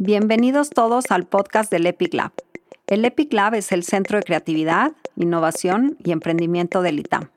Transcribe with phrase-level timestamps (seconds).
[0.00, 2.30] Bienvenidos todos al podcast del Epic Lab.
[2.86, 7.30] El Epic Lab es el centro de creatividad, innovación y emprendimiento del ITAM.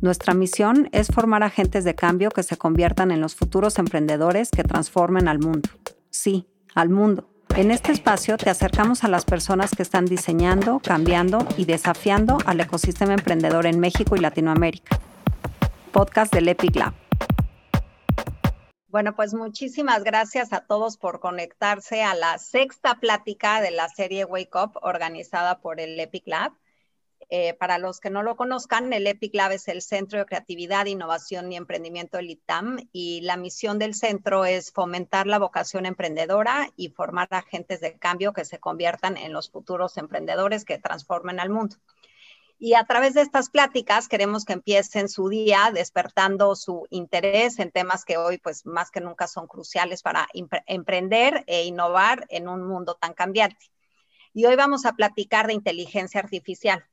[0.00, 4.64] Nuestra misión es formar agentes de cambio que se conviertan en los futuros emprendedores que
[4.64, 5.68] transformen al mundo.
[6.10, 7.30] Sí, al mundo.
[7.54, 12.58] En este espacio te acercamos a las personas que están diseñando, cambiando y desafiando al
[12.58, 14.98] ecosistema emprendedor en México y Latinoamérica.
[15.92, 17.09] Podcast del Epic Lab.
[18.90, 24.24] Bueno, pues muchísimas gracias a todos por conectarse a la sexta plática de la serie
[24.24, 26.54] Wake Up organizada por el Epic Lab.
[27.28, 30.86] Eh, para los que no lo conozcan, el Epic Lab es el Centro de Creatividad,
[30.86, 36.68] Innovación y Emprendimiento del ITAM y la misión del centro es fomentar la vocación emprendedora
[36.74, 41.50] y formar agentes de cambio que se conviertan en los futuros emprendedores que transformen al
[41.50, 41.76] mundo.
[42.62, 47.70] Y a través de estas pláticas queremos que empiecen su día despertando su interés en
[47.70, 50.28] temas que hoy pues más que nunca son cruciales para
[50.66, 53.70] emprender e innovar en un mundo tan cambiante.
[54.34, 56.84] Y hoy vamos a platicar de inteligencia artificial.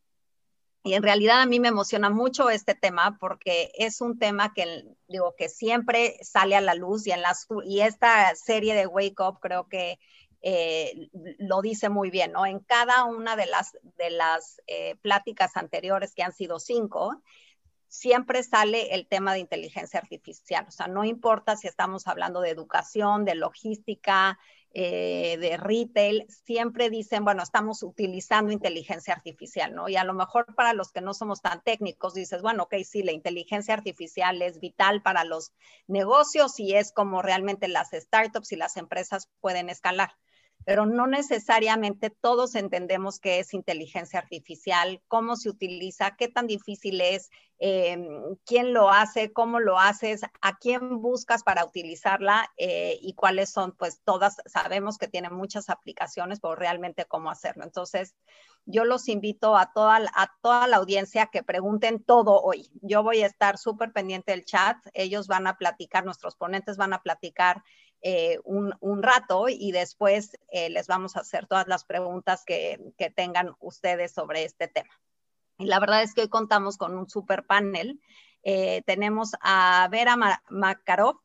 [0.85, 4.85] Y en realidad a mí me emociona mucho este tema porque es un tema que
[5.09, 9.21] digo que siempre sale a la luz y en las y esta serie de Wake
[9.21, 9.99] Up creo que
[10.41, 12.45] eh, lo dice muy bien, ¿no?
[12.45, 17.21] En cada una de las, de las eh, pláticas anteriores, que han sido cinco,
[17.87, 20.65] siempre sale el tema de inteligencia artificial.
[20.67, 24.37] O sea, no importa si estamos hablando de educación, de logística,
[24.73, 29.89] eh, de retail, siempre dicen, bueno, estamos utilizando inteligencia artificial, ¿no?
[29.89, 33.01] Y a lo mejor para los que no somos tan técnicos, dices, bueno, ok, sí,
[33.01, 35.53] la inteligencia artificial es vital para los
[35.87, 40.11] negocios y es como realmente las startups y las empresas pueden escalar
[40.67, 46.99] pero no necesariamente todos entendemos qué es inteligencia artificial, cómo se utiliza, qué tan difícil
[46.99, 53.13] es, em, quién lo hace, cómo lo haces, a quién buscas para utilizarla eh, y
[53.13, 57.63] cuáles son, pues todas sabemos que tienen muchas aplicaciones, pero realmente cómo hacerlo.
[57.63, 58.13] Entonces,
[58.65, 62.69] yo los invito a toda, a toda la audiencia que pregunten todo hoy.
[62.81, 66.91] Yo voy a estar súper pendiente del chat, ellos van a platicar, nuestros ponentes van
[66.91, 67.63] a platicar
[68.01, 72.79] eh, un, rato y después eh, les vamos a hacer todas las preguntas que,
[73.15, 74.93] tengan ustedes sobre este tema.
[75.57, 77.99] Y la verdad es que hoy contamos con un super panel.
[78.43, 80.15] Eh, tenemos a Vera
[80.49, 81.21] Makarov.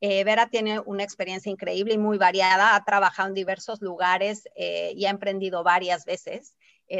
[0.00, 2.74] Vera tiene una experiencia increíble y muy variada.
[2.74, 6.54] Ha trabajado en diversos lugares y ha emprendido varias veces.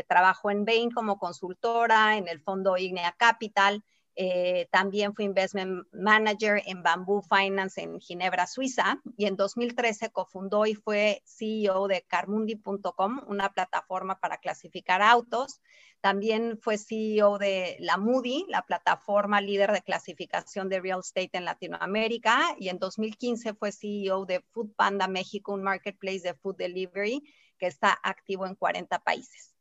[0.08, 3.84] trabajó en Bain como consultora, en el fondo Ignea Capital,
[4.18, 10.64] eh, también fue investment manager en Bamboo Finance en Ginebra, Suiza, y en 2013 cofundó
[10.64, 15.60] y fue CEO de Carmundi.com, una plataforma para clasificar autos.
[16.00, 21.44] También fue CEO de la Moody, la plataforma líder de clasificación de real estate en
[21.44, 27.22] Latinoamérica, y en 2015 fue CEO de Food Panda México, un marketplace de food delivery
[27.58, 29.55] que está activo en 40 países.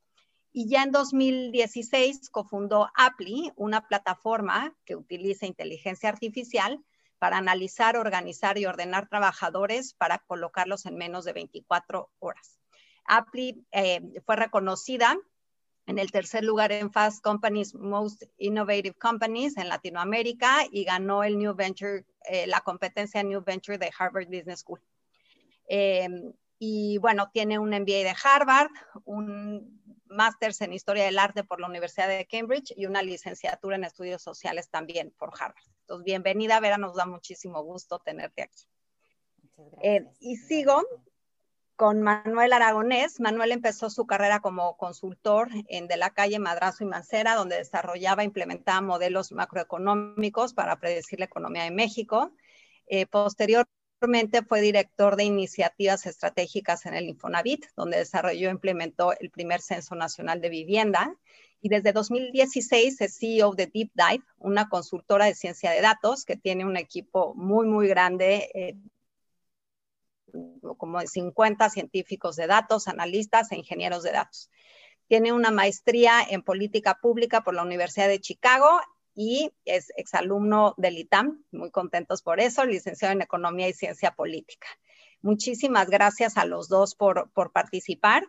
[0.58, 6.82] Y ya en 2016 cofundó Apply, una plataforma que utiliza inteligencia artificial
[7.20, 12.58] para analizar, organizar y ordenar trabajadores para colocarlos en menos de 24 horas.
[13.04, 15.18] Apply eh, fue reconocida
[15.88, 21.38] en el tercer lugar en Fast Companies Most Innovative Companies en Latinoamérica y ganó el
[21.38, 24.80] New Venture, eh, la competencia New Venture de Harvard Business School.
[25.68, 26.08] Eh,
[26.58, 28.72] y bueno, tiene un MBA de Harvard,
[29.04, 29.84] un
[30.16, 34.22] másters en Historia del Arte por la Universidad de Cambridge y una licenciatura en Estudios
[34.24, 35.64] Sociales también por Harvard.
[35.82, 38.64] Entonces, bienvenida, Vera, nos da muchísimo gusto tenerte aquí.
[39.82, 40.82] Eh, y sigo
[41.76, 43.20] con Manuel Aragonés.
[43.20, 48.24] Manuel empezó su carrera como consultor en De la Calle Madrazo y Mancera, donde desarrollaba
[48.24, 52.32] e implementaba modelos macroeconómicos para predecir la economía de México.
[52.88, 53.68] Eh, posterior
[54.48, 59.96] fue director de iniciativas estratégicas en el Infonavit, donde desarrolló e implementó el primer Censo
[59.96, 61.16] Nacional de Vivienda.
[61.62, 66.38] Y desde 2016 es CEO de Deep Dive, una consultora de ciencia de datos que
[66.38, 68.76] tiene un equipo muy, muy grande, eh,
[70.78, 74.52] como de 50 científicos de datos, analistas e ingenieros de datos.
[75.08, 78.82] Tiene una maestría en política pública por la Universidad de Chicago
[79.16, 84.68] y es exalumno del ITAM, muy contentos por eso, licenciado en Economía y Ciencia Política.
[85.22, 88.28] Muchísimas gracias a los dos por, participar.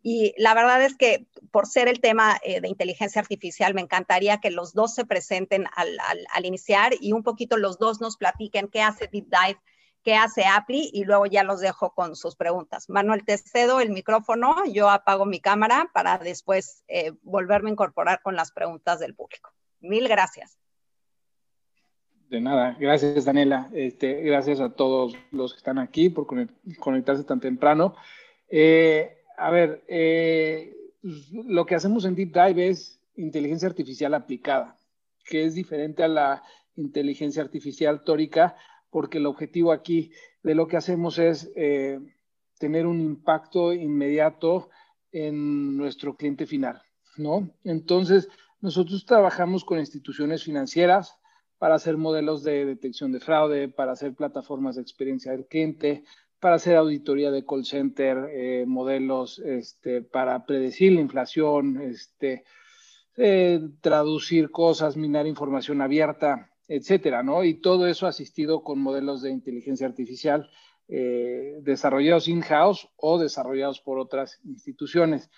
[0.00, 4.38] Y la verdad es que por ser el tema eh, de inteligencia artificial, me encantaría
[4.38, 8.80] que los dos se presenten al, iniciar y un poquito los dos nos platiquen qué
[8.80, 9.60] hace Deep Dive,
[10.04, 12.88] qué hace Apply y luego ya los dejo con sus preguntas.
[12.88, 18.22] Manuel, te cedo el micrófono, yo apago mi cámara para después eh, volverme a incorporar
[18.22, 19.50] con las preguntas del público.
[19.80, 20.58] Mil gracias.
[22.28, 26.26] De nada, gracias Daniela, este, gracias a todos los que están aquí por
[26.78, 27.94] conectarse tan temprano.
[28.50, 30.76] Eh, a ver, eh,
[31.32, 34.76] lo que hacemos en Deep Dive es inteligencia artificial aplicada,
[35.24, 36.42] que es diferente a la
[36.76, 38.56] inteligencia artificial tórica,
[38.90, 41.98] porque el objetivo aquí de lo que hacemos es eh,
[42.58, 44.68] tener un impacto inmediato
[45.12, 46.82] en nuestro cliente final,
[47.16, 47.50] ¿no?
[47.64, 48.28] Entonces,
[48.60, 51.18] nosotros trabajamos con instituciones financieras,
[51.58, 56.04] para hacer modelos de detección de fraude, para hacer plataformas de experiencia del cliente,
[56.38, 62.44] para hacer auditoría de call center, eh, modelos este, para predecir la inflación, este,
[63.16, 67.42] eh, traducir cosas, minar información abierta, etcétera, ¿no?
[67.42, 70.48] Y todo eso asistido con modelos de inteligencia artificial
[70.86, 75.28] eh, desarrollados in-house o desarrollados por otras instituciones.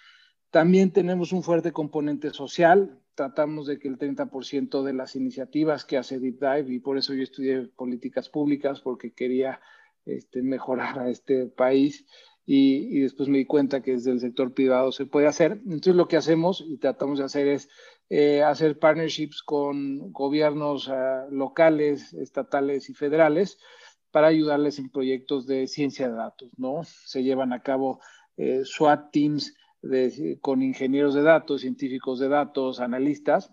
[0.50, 2.98] También tenemos un fuerte componente social.
[3.14, 7.14] Tratamos de que el 30% de las iniciativas que hace Deep Dive, y por eso
[7.14, 9.60] yo estudié políticas públicas, porque quería
[10.06, 12.06] este, mejorar a este país,
[12.52, 15.60] y, después me di cuenta que desde el sector privado se puede hacer.
[15.64, 17.68] Entonces lo que hacemos y tratamos de hacer es
[18.08, 23.58] eh, hacer partnerships con gobiernos ah, locales, estatales y federales
[24.10, 26.82] para ayudarles en proyectos de ciencia de datos, ¿no?
[26.82, 28.00] Se llevan a cabo
[28.36, 29.54] eh, SWAT teams
[30.40, 33.52] con ingenieros de datos, científicos de datos, analistas,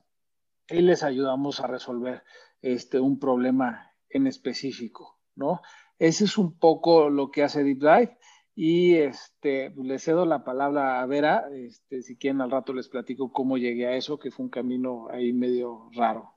[0.69, 2.23] y les ayudamos a resolver
[2.61, 5.61] este, un problema en específico, ¿no?
[5.99, 8.17] Ese es un poco lo que hace Deep Dive
[8.55, 13.31] y este, le cedo la palabra a Vera, este, si quieren al rato les platico
[13.31, 16.33] cómo llegué a eso, que fue un camino ahí medio raro.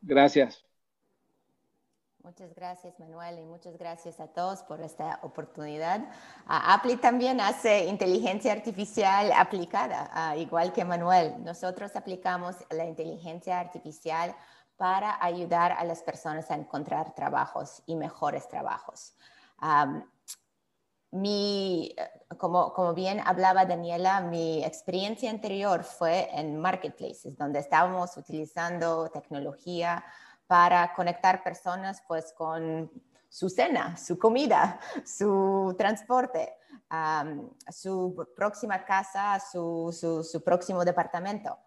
[0.00, 0.64] Gracias.
[2.26, 6.00] Muchas gracias, Manuel, y muchas gracias a todos por esta oportunidad.
[6.48, 11.36] Apli también hace inteligencia artificial aplicada, igual que Manuel.
[11.44, 14.34] Nosotros aplicamos la inteligencia artificial
[14.76, 19.14] para ayudar a las personas a encontrar trabajos y mejores trabajos.
[21.12, 21.94] mi,
[22.38, 30.04] como, como bien hablaba Daniela, mi experiencia anterior fue en marketplaces, donde estábamos utilizando tecnología
[30.46, 32.90] para conectar personas pues con
[33.28, 36.56] su cena, su comida, su transporte,
[37.70, 41.58] su próxima casa, su, su, próximo departamento.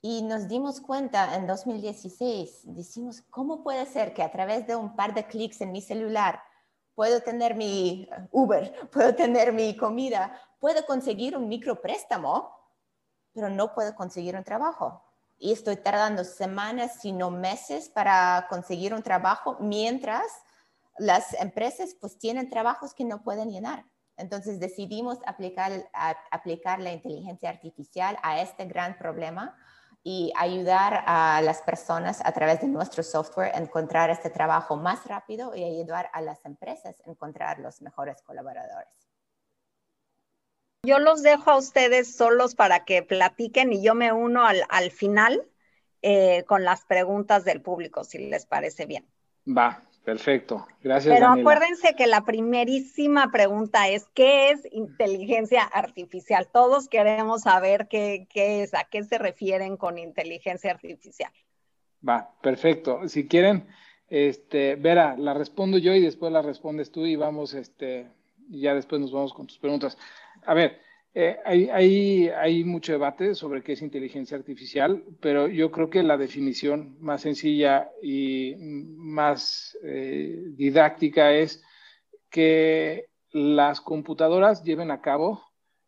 [0.00, 4.96] Y nos dimos cuenta en 2016, decimos, ¿cómo puede ser que a través de un
[4.96, 6.42] par de clics en mi celular
[6.94, 12.50] puedo tener mi Uber, puedo tener mi comida, puedo conseguir un micropréstamo,
[13.32, 15.02] pero no puedo conseguir un trabajo?
[15.42, 20.22] Y estoy tardando semanas, si no meses, para conseguir un trabajo, mientras
[20.98, 23.84] las empresas pues tienen trabajos que no pueden llenar.
[24.16, 25.72] Entonces decidimos aplicar,
[26.30, 29.56] aplicar la inteligencia artificial a este gran problema
[30.04, 35.04] y ayudar a las personas a través de nuestro software a encontrar este trabajo más
[35.06, 39.01] rápido y ayudar a las empresas a encontrar los mejores colaboradores.
[40.84, 45.44] Yo los dejo a ustedes solos para que platiquen y yo me uno al, final
[46.02, 49.06] eh, con las preguntas del público, si les parece bien.
[49.46, 50.66] Va, perfecto.
[50.82, 51.14] Gracias.
[51.14, 56.48] Pero acuérdense que la primerísima pregunta es, ¿qué es inteligencia artificial?
[56.52, 61.30] Todos queremos saber qué, qué es, a qué se refieren con inteligencia artificial.
[62.06, 63.08] Va, perfecto.
[63.08, 63.68] Si quieren,
[64.08, 68.10] este, Vera, la respondo yo y después la respondes tú y vamos, este,
[68.50, 69.96] y ya después nos vamos con tus preguntas
[70.44, 70.80] a ver,
[71.14, 76.96] eh, hay, mucho debate sobre qué es inteligencia artificial, pero yo creo que la definición
[77.00, 81.62] más sencilla y más eh, didáctica es
[82.30, 85.42] que las computadoras lleven a cabo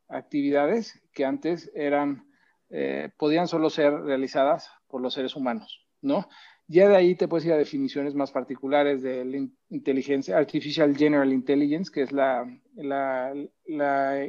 [0.08, 2.28] actividades que antes eran,
[2.68, 6.28] eh, podían solo ser realizadas por los seres humanos, ¿no?
[6.66, 11.30] Ya de ahí te puedes ir a definiciones más particulares de la inteligencia, Artificial General
[11.30, 12.47] Intelligence, que es la,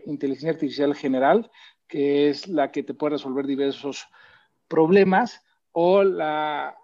[0.05, 1.49] inteligencia artificial general,
[1.87, 4.07] que es la que te puede resolver diversos
[4.67, 6.75] problemas, o la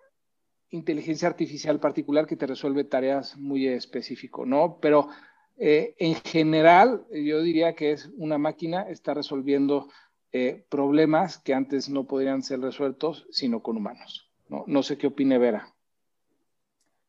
[0.70, 4.80] inteligencia artificial particular que te resuelve tareas muy específicas, ¿no?
[4.82, 5.10] Pero
[5.58, 9.90] eh, en general, yo diría que es una máquina, está resolviendo
[10.32, 14.31] eh, problemas que antes no podrían ser resueltos sino con humanos.
[14.52, 15.74] No, sé qué opine Vera.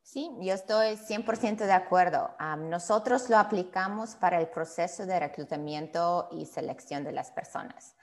[0.02, 2.30] Sí, yo estoy 100% de acuerdo.
[2.58, 7.96] nosotros lo aplicamos para el proceso de reclutamiento y selección de las personas.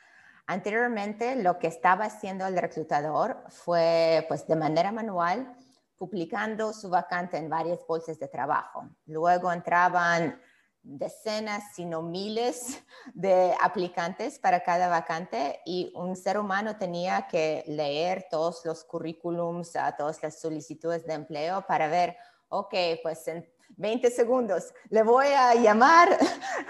[0.45, 5.55] Anteriormente, lo que estaba haciendo el reclutador fue, pues, de manera manual,
[5.97, 8.89] publicando su vacante en varias bolsas de trabajo.
[9.05, 10.41] Luego entraban
[10.81, 12.81] decenas, sino miles
[13.13, 19.73] de aplicantes para cada vacante y un ser humano tenía que leer todos los currículums,
[19.97, 22.17] todas las solicitudes de empleo para ver,
[22.49, 26.17] ok, pues en 20 segundos, le voy a llamar,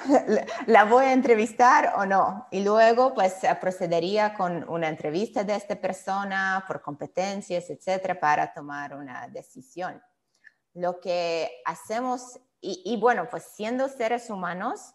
[0.68, 2.48] la voy a entrevistar o no.
[2.52, 8.96] Y luego pues procedería con una entrevista de esta persona por competencias, etcétera, para tomar
[8.96, 10.02] una decisión.
[10.74, 14.94] Lo que hacemos y, bueno, pues siendo seres humanos,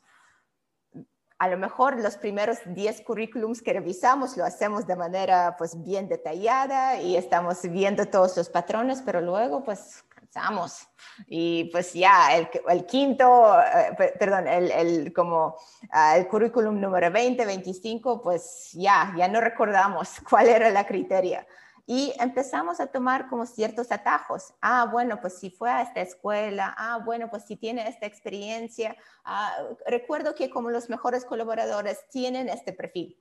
[1.38, 6.08] a lo mejor los primeros 10 currículums que revisamos lo hacemos de manera pues bien
[6.08, 10.86] detallada y estamos viendo todos los patrones, pero luego pues cansamos.
[11.26, 15.56] Y pues ya el, el quinto, eh, perdón, el, el como
[15.90, 21.46] ah, el currículum número 20, 25, pues ya, ya no recordamos cuál era la criteria
[21.86, 24.54] y empezamos a tomar como ciertos atajos.
[24.60, 28.96] Ah, bueno, pues si fue a esta escuela, ah, bueno, pues si tiene esta experiencia.
[29.24, 29.54] Ah,
[29.86, 33.20] recuerdo que como los mejores colaboradores tienen este perfil,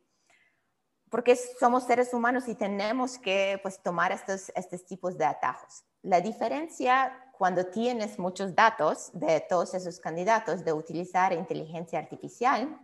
[1.10, 5.84] porque somos seres humanos y tenemos que pues tomar estos, estos tipos de atajos.
[6.02, 12.80] La diferencia cuando tienes muchos datos de todos esos candidatos de utilizar inteligencia artificial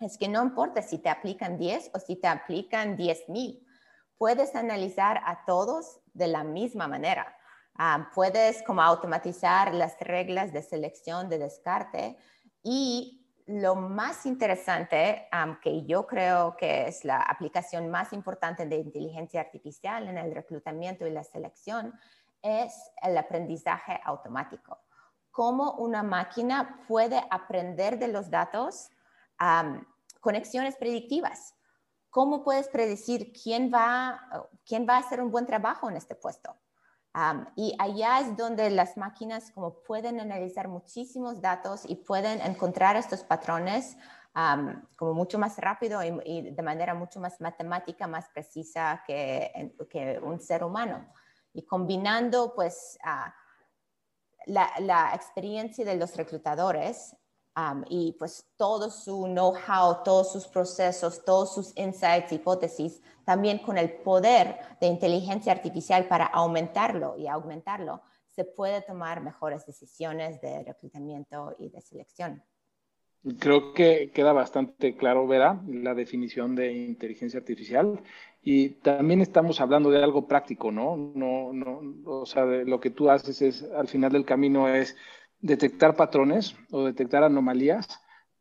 [0.00, 3.63] es que no importa si te aplican 10 o si te aplican 10,000
[4.18, 7.36] puedes analizar a todos de la misma manera.
[7.76, 12.16] Ah, puedes como automatizar las reglas de selección, de descarte
[12.62, 15.28] y lo más interesante,
[15.62, 21.06] que yo creo que es la aplicación más importante de inteligencia artificial en el reclutamiento
[21.06, 21.92] y la selección,
[22.40, 24.78] es el aprendizaje automático.
[25.30, 28.88] Cómo una máquina puede aprender de los datos
[30.20, 31.54] conexiones predictivas.
[32.14, 36.56] ¿Cómo puedes predecir quién va, quién va a hacer un buen trabajo en este puesto?
[37.54, 43.22] y allá es donde las máquinas como pueden analizar muchísimos datos y pueden encontrar estos
[43.22, 43.96] patrones
[44.96, 50.40] como mucho más rápido y, de manera mucho más matemática, más precisa que, que un
[50.40, 51.06] ser humano.
[51.52, 52.98] Y combinando pues
[54.46, 57.16] la, la, experiencia de los reclutadores
[57.88, 63.92] y pues todo su know-how, todos sus procesos, todos sus insights, hipótesis, también con el
[63.92, 71.54] poder de inteligencia artificial para aumentarlo y aumentarlo, se puede tomar mejores decisiones de reclutamiento
[71.58, 72.42] y de selección.
[73.38, 78.02] Creo que queda bastante claro, Vera, la definición de inteligencia artificial.
[78.42, 80.96] Y también estamos hablando de algo práctico, ¿no?
[80.96, 84.94] No, no, o sea, lo que tú haces es, al final del camino es
[85.44, 87.86] detectar patrones o detectar anomalías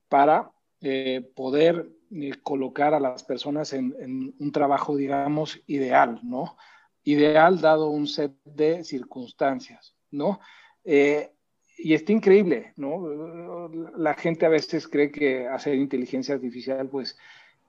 [0.07, 6.55] para eh, poder eh, colocar a las personas en, un trabajo, digamos, ideal, ¿no?
[7.03, 10.39] Ideal dado un set de circunstancias, ¿no?
[10.85, 11.33] Eh,
[11.77, 13.69] y está increíble, ¿no?
[13.97, 17.17] La gente a veces cree que hacer inteligencia artificial, pues,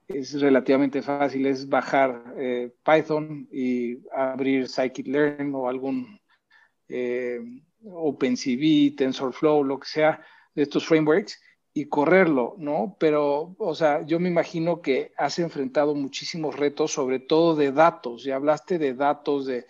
[0.07, 2.23] es relativamente fácil, es bajar
[2.85, 6.21] Python y abrir Scikit-Learn o algún
[7.85, 10.25] OpenCV, TensorFlow, lo que sea,
[10.55, 11.41] de estos frameworks
[11.73, 12.97] y correrlo, ¿no?
[13.00, 18.23] Pero, o sea, yo me imagino que has enfrentado muchísimos retos, sobre todo de datos.
[18.23, 19.67] Ya hablaste de datos, de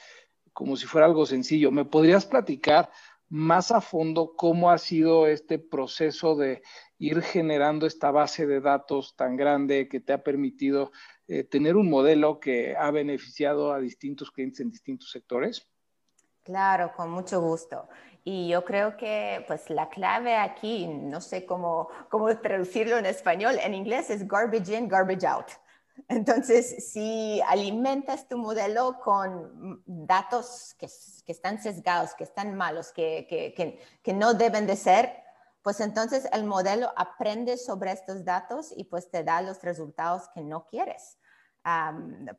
[0.53, 1.71] como si fuera algo sencillo.
[1.71, 2.91] ¿Me podrías platicar
[3.29, 6.63] más a fondo cómo ha sido este proceso de
[6.99, 10.93] ir generando esta base de datos tan grande que te ha permitido
[11.27, 15.67] eh, tener un modelo que ha beneficiado a distintos clientes en distintos sectores?
[16.45, 17.89] Claro, con mucho gusto.
[18.23, 23.57] Y yo creo que pues la clave aquí, no sé cómo, cómo traducirlo en español,
[23.63, 25.47] en inglés es garbage in, garbage out.
[26.09, 30.87] Entonces, si alimentas tu modelo con datos que,
[31.27, 35.23] están sesgados, que están malos, que, que, que, no deben de ser,
[35.63, 40.43] pues entonces el modelo aprende sobre estos datos y pues te da los resultados que
[40.43, 41.17] no quieres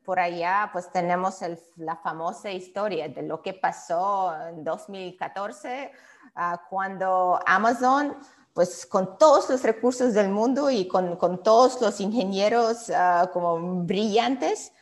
[0.04, 1.40] por allá, pues tenemos
[1.76, 5.90] la famosa historia de lo que pasó en 2014,
[6.36, 8.16] ah, cuando Amazon,
[8.52, 14.72] pues con todos los recursos del mundo y con, todos los ingenieros uh, como brillantes,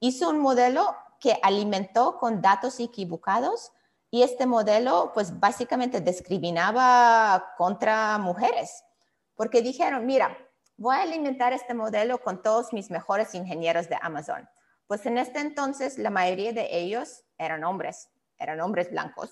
[0.00, 3.72] hizo un modelo que alimentó con datos equivocados
[4.10, 8.84] y este modelo, pues básicamente discriminaba contra mujeres,
[9.34, 10.36] porque dijeron, mira,
[10.76, 14.48] voy a alimentar este modelo con todos mis mejores ingenieros de Amazon.
[14.86, 19.30] Pues en este entonces la mayoría de ellos eran hombres, eran hombres blancos.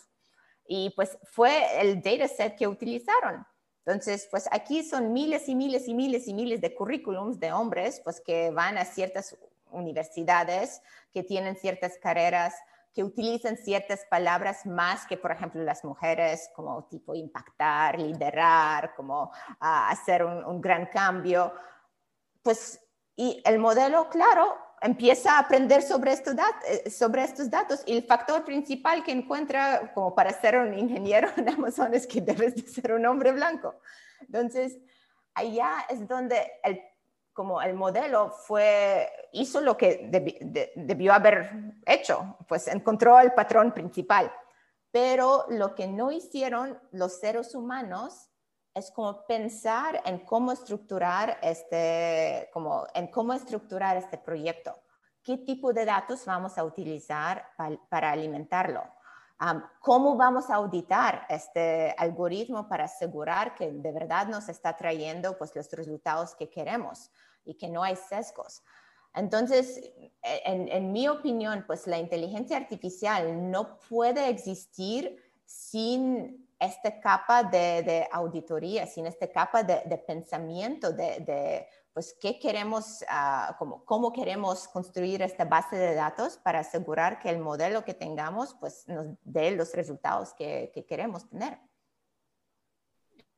[0.67, 3.45] Y pues fue el dataset que utilizaron.
[3.85, 8.01] Entonces, pues aquí son miles y miles y miles y miles de currículums de hombres,
[8.05, 9.37] pues que van a ciertas
[9.73, 10.81] universidades,
[11.13, 12.55] que tienen ciertas carreras,
[12.95, 19.31] que utilizan ciertas palabras más que, por ejemplo, las mujeres, como tipo impactar, liderar, como
[19.61, 21.53] ah, hacer un, gran cambio.
[22.43, 22.81] Pues,
[23.17, 26.35] y el modelo, claro, empieza a aprender sobre estos,
[26.67, 31.29] eh, sobre estos datos y el factor principal que encuentra como para ser un ingeniero
[31.37, 33.75] en Amazon es que debes de ser un hombre blanco.
[34.21, 34.79] Entonces,
[35.35, 36.81] allá es donde el
[37.33, 40.09] como el modelo fue, hizo lo que
[40.77, 44.33] debió haber hecho, pues encontró el patrón principal.
[44.91, 48.29] Pero lo que no hicieron los seres humanos
[48.75, 54.75] es como pensar en cómo estructurar este, como en cómo estructurar este proyecto.
[55.23, 57.47] ¿Qué tipo de datos vamos a utilizar
[57.89, 58.83] para alimentarlo?
[59.81, 65.55] ¿Cómo vamos a auditar este algoritmo para asegurar que de verdad nos está trayendo pues,
[65.57, 67.11] los resultados que queremos
[67.45, 68.63] y que no hay sesgos?
[69.15, 69.81] Entonces,
[70.23, 78.87] en, mi opinión, pues la inteligencia artificial no puede existir sin esta capa de, auditoría,
[78.87, 85.77] sin esta capa de, pensamiento, de pues qué queremos, uh, cómo, queremos construir esta base
[85.77, 90.71] de datos para asegurar que el modelo que tengamos pues nos dé los resultados que,
[90.75, 91.59] que queremos tener.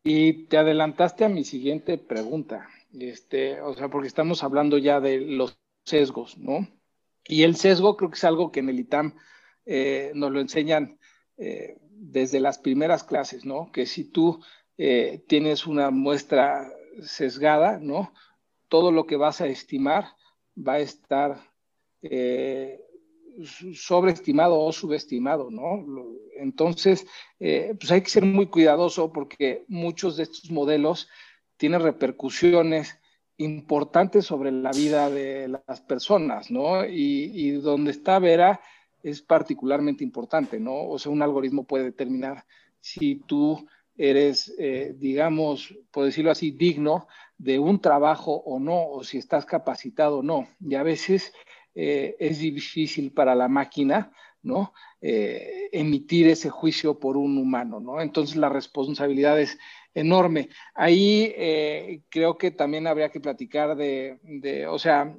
[0.02, 5.18] Y te adelantaste a mi siguiente pregunta, este, o sea, porque estamos hablando ya de
[5.18, 6.68] los sesgos, ¿no?
[7.26, 9.16] Y el sesgo creo que es algo que en el ITAM
[9.64, 10.98] eh, nos lo enseñan
[11.38, 13.72] eh, desde las primeras clases, ¿no?
[13.72, 14.42] Que si tú
[14.76, 16.70] eh, tienes una muestra
[17.02, 18.12] sesgada, ¿no?
[18.68, 20.06] Todo lo que vas a estimar
[20.56, 21.40] va a estar
[22.02, 22.80] eh,
[23.74, 25.84] sobreestimado o subestimado, ¿no?
[26.36, 27.06] Entonces,
[27.40, 31.08] eh, pues hay que ser muy cuidadoso porque muchos de estos modelos
[31.56, 32.98] tienen repercusiones
[33.36, 36.84] importantes sobre la vida de las personas, ¿no?
[36.84, 38.60] Y, donde está Vera
[39.02, 40.88] es particularmente importante, ¿no?
[40.88, 42.44] O sea, un algoritmo puede determinar
[42.80, 43.66] si tú
[43.96, 47.06] eres, eh, digamos, por decirlo así, digno
[47.38, 50.48] de un trabajo o no, o si estás capacitado o no.
[50.60, 51.32] Y a veces
[51.74, 54.12] eh, es difícil para la máquina,
[54.42, 54.72] ¿no?
[55.00, 58.00] Eh, emitir ese juicio por un humano, ¿no?
[58.00, 59.58] Entonces la responsabilidad es
[59.94, 60.48] enorme.
[60.74, 65.16] Ahí creo que también habría que platicar de, de o sea,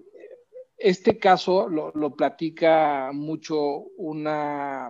[0.77, 4.89] este caso lo, lo, platica mucho una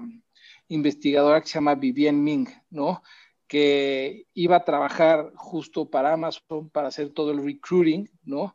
[0.68, 3.04] investigadora que se llama Vivienne Ming, ¿no?
[3.56, 8.54] Que iba a trabajar justo para Amazon para hacer todo el recruiting, ¿no?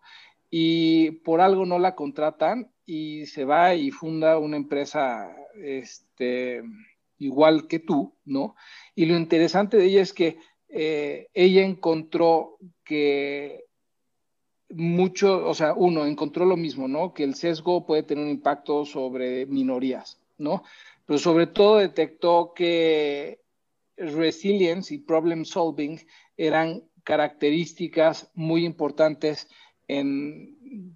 [0.51, 6.63] Y por algo no la contratan y se va y funda una empresa este,
[7.17, 8.57] igual que tú, ¿no?
[8.95, 10.37] Y lo interesante de ella es que
[10.69, 13.65] eh, ella encontró que
[14.69, 17.15] mucho, o sea, uno, encontró lo mismo, ¿no?
[17.15, 20.63] Que el sesgo puede tener un impacto sobre minorías, ¿no?
[21.07, 23.41] Pero sobre todo detectó que
[24.01, 26.01] resilience y problem solving
[26.37, 29.49] eran características muy importantes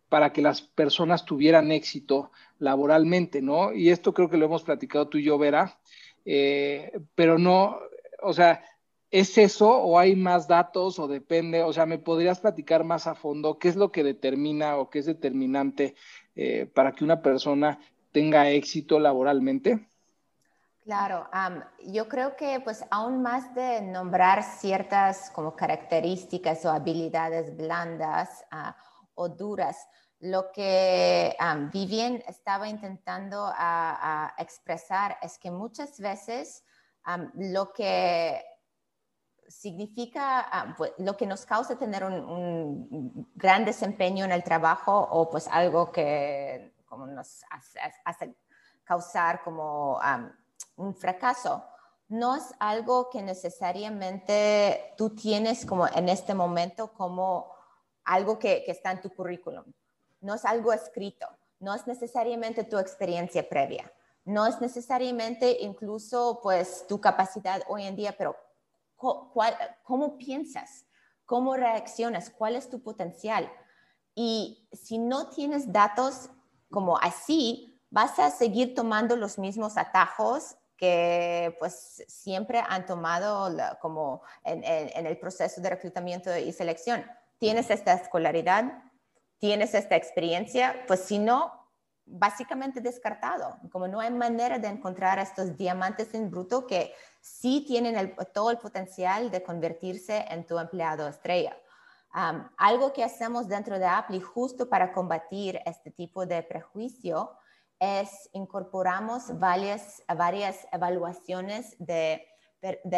[0.09, 3.73] para que las personas tuvieran éxito laboralmente, ¿no?
[3.73, 5.81] Y esto creo que lo hemos platicado tú y yo, Vera,
[6.25, 7.79] eh, pero no,
[8.23, 8.63] o sea,
[9.11, 11.63] ¿es eso o hay más datos o depende?
[11.63, 15.01] O sea, ¿me podrías platicar más a fondo qué es lo que determina o qué
[15.01, 15.97] es determinante
[16.37, 17.81] eh, para que una persona
[18.13, 19.89] tenga éxito laboralmente?
[20.85, 21.27] Claro,
[21.79, 28.77] yo creo que pues aún más de nombrar ciertas como características o habilidades blandas ah,
[29.15, 29.89] o duras,
[30.21, 33.51] lo que um, Vivien estaba intentando
[34.37, 36.63] expresar es que muchas veces
[37.35, 38.45] lo que
[39.49, 45.49] significa, pues, lo que nos causa tener un, gran desempeño en el trabajo o pues
[45.49, 47.43] algo que como nos
[48.05, 48.35] hace,
[48.85, 49.99] causar como
[50.77, 51.65] un fracaso
[52.09, 57.53] no es algo que necesariamente tú tienes como en este momento como
[58.05, 59.65] algo que, está en tu currículum.
[60.21, 61.27] No es algo escrito,
[61.61, 63.91] no es necesariamente tu experiencia previa,
[64.25, 68.37] no es necesariamente incluso pues tu capacidad hoy en día, pero
[68.97, 70.87] ¿cómo piensas?
[71.27, 72.31] ¿Cómo reaccionas?
[72.31, 73.51] ¿Cuál es tu potencial?
[74.15, 76.31] Y si no tienes datos
[76.71, 84.23] como así, vas a seguir tomando los mismos atajos que pues siempre han tomado como
[84.45, 87.05] en, el proceso de reclutamiento y selección.
[87.39, 88.83] Tienes esta escolaridad,
[89.39, 91.53] tienes esta experiencia, pues si no,
[92.05, 93.57] básicamente descartado.
[93.73, 96.93] Como no hay manera de encontrar estos diamantes en bruto que
[97.23, 101.57] sí tienen todo el potencial de convertirse en tu empleado estrella.
[102.59, 107.39] algo que hacemos dentro de Apple justo para combatir este tipo de prejuicio
[107.85, 112.27] es incorporamos varias, varias evaluaciones de,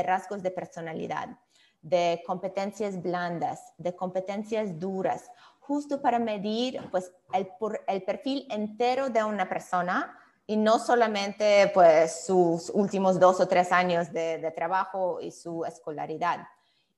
[0.04, 1.38] rasgos de personalidad,
[1.82, 9.48] de competencias blandas, de competencias duras, justo para medir pues, el, perfil entero de una
[9.48, 15.64] persona y no solamente pues sus últimos dos o tres años de, trabajo y su
[15.64, 16.46] escolaridad.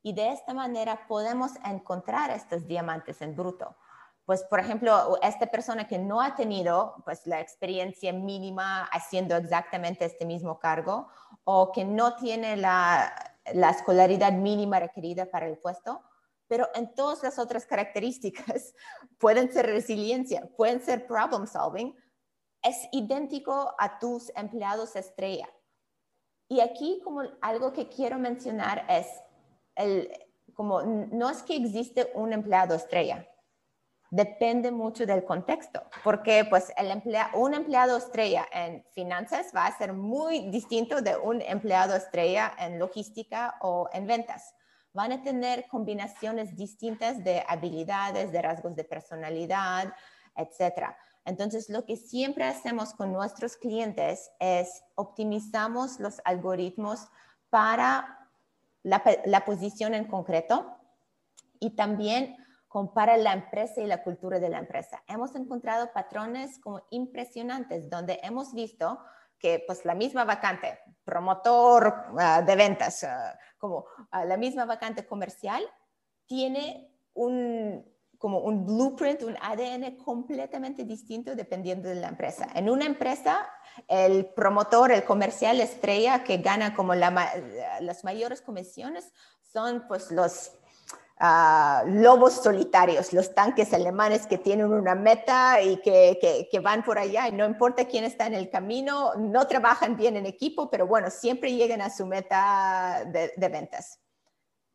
[0.03, 3.75] Y de esta manera podemos encontrar estos diamantes en bruto.
[4.29, 10.05] Pues, por ejemplo, esta persona que no ha tenido pues, la experiencia mínima haciendo exactamente
[10.05, 11.09] este mismo cargo
[11.45, 13.11] o que no tiene la,
[13.55, 16.03] la escolaridad mínima requerida para el puesto,
[16.47, 18.75] pero en todas las otras características
[19.19, 21.97] pueden ser resiliencia, pueden ser problem solving,
[22.61, 25.49] es idéntico a tus empleados estrella.
[26.49, 29.07] Y aquí como algo que quiero mencionar es,
[29.75, 30.13] el,
[30.53, 33.27] como no es que existe un empleado estrella,
[34.11, 39.77] depende mucho del contexto, porque pues el emplea, un empleado estrella en finanzas va a
[39.77, 44.55] ser muy distinto de un empleado estrella en logística o en ventas.
[44.95, 49.93] Van a tener combinaciones distintas de habilidades, de rasgos de personalidad,
[50.35, 50.97] etcétera.
[51.25, 57.09] Entonces, lo que siempre hacemos con nuestros clientes es optimizamos los algoritmos
[57.51, 58.31] para
[58.83, 60.75] la, posición en concreto
[61.61, 62.37] y también
[62.69, 65.03] compara la empresa y la cultura de la empresa.
[65.09, 69.01] Hemos encontrado patrones como impresionantes donde hemos visto
[69.39, 75.07] que pues la misma vacante, promotor ah, de ventas, ah, como ah, la misma vacante
[75.07, 75.63] comercial,
[76.27, 77.85] tiene un,
[78.19, 82.49] como un blueprint, un ADN completamente distinto dependiendo de la empresa.
[82.55, 83.49] En una empresa,
[83.87, 89.13] el promotor, el comercial estrella que gana como las mayores comisiones
[89.53, 90.53] son pues los
[91.21, 96.99] ah, lobos solitarios, los tanques alemanes que tienen una meta y que, que, van por
[96.99, 100.87] allá y no importa quién está en el camino, no trabajan bien en equipo, pero
[100.87, 104.01] bueno, siempre llegan a su meta de, de ventas.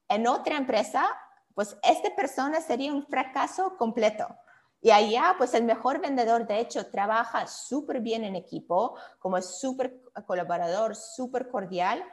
[0.07, 1.05] En otra empresa,
[1.53, 4.27] pues esta persona sería un fracaso completo.
[4.81, 9.59] Y allá, pues el mejor vendedor, de hecho, trabaja súper bien en equipo, como es
[9.59, 12.03] súper colaborador, súper cordial,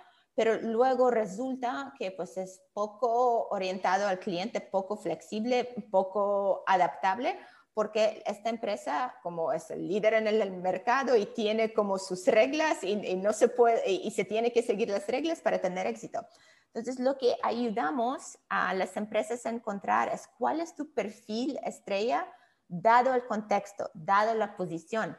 [0.41, 7.39] pero luego resulta que pues es poco orientado al cliente, poco flexible, poco adaptable,
[7.75, 12.83] porque esta empresa como es el líder en el mercado y tiene como sus reglas
[12.83, 16.27] y, no se puede y se tiene que seguir las reglas para tener éxito.
[16.73, 22.27] Entonces, lo que ayudamos a las empresas a encontrar es cuál es tu perfil estrella
[22.67, 25.19] dado el contexto, dado la posición.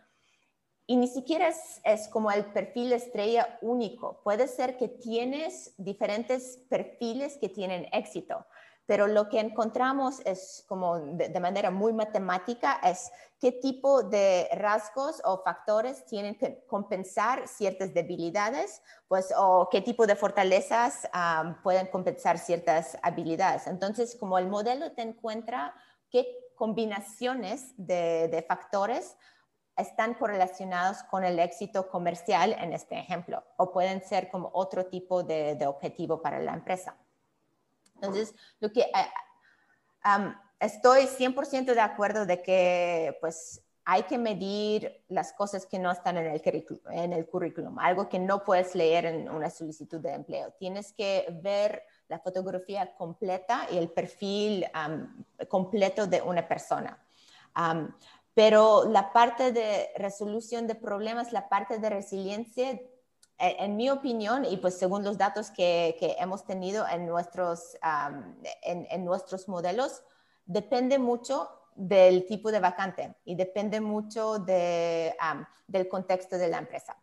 [0.91, 1.47] Y ni siquiera
[1.86, 4.19] es, como el perfil estrella único.
[4.25, 8.45] Puede ser que tienes diferentes perfiles que tienen éxito
[8.88, 15.21] pero lo que encontramos es como de, manera muy matemática es qué tipo de rasgos
[15.23, 21.08] o factores tienen que compensar ciertas debilidades, pues o qué tipo de fortalezas
[21.63, 23.65] pueden compensar ciertas habilidades.
[23.65, 25.73] Entonces, como el modelo te encuentra
[26.10, 26.27] qué
[26.58, 29.15] combinaciones de, factores
[29.77, 35.23] están correlacionados con el éxito comercial en este ejemplo, o pueden ser como otro tipo
[35.23, 36.95] de objetivo para la empresa.
[38.01, 45.34] Entonces, lo que eh, estoy 100% de acuerdo de que pues hay que medir las
[45.34, 46.41] cosas que no están en el,
[46.91, 50.51] en el currículum, algo que no puedes leer en una solicitud de empleo.
[50.60, 54.65] Tienes que ver la fotografía completa y el perfil
[55.47, 56.97] completo de una persona.
[58.33, 62.85] Pero la parte de resolución de problemas, la parte de resiliencia, e,
[63.37, 67.77] en mi opinión, y pues según los datos que, hemos tenido en nuestros,
[68.63, 70.03] en, nuestros modelos,
[70.45, 75.15] depende mucho del tipo de vacante y depende mucho de,
[75.67, 76.95] del contexto de la empresa.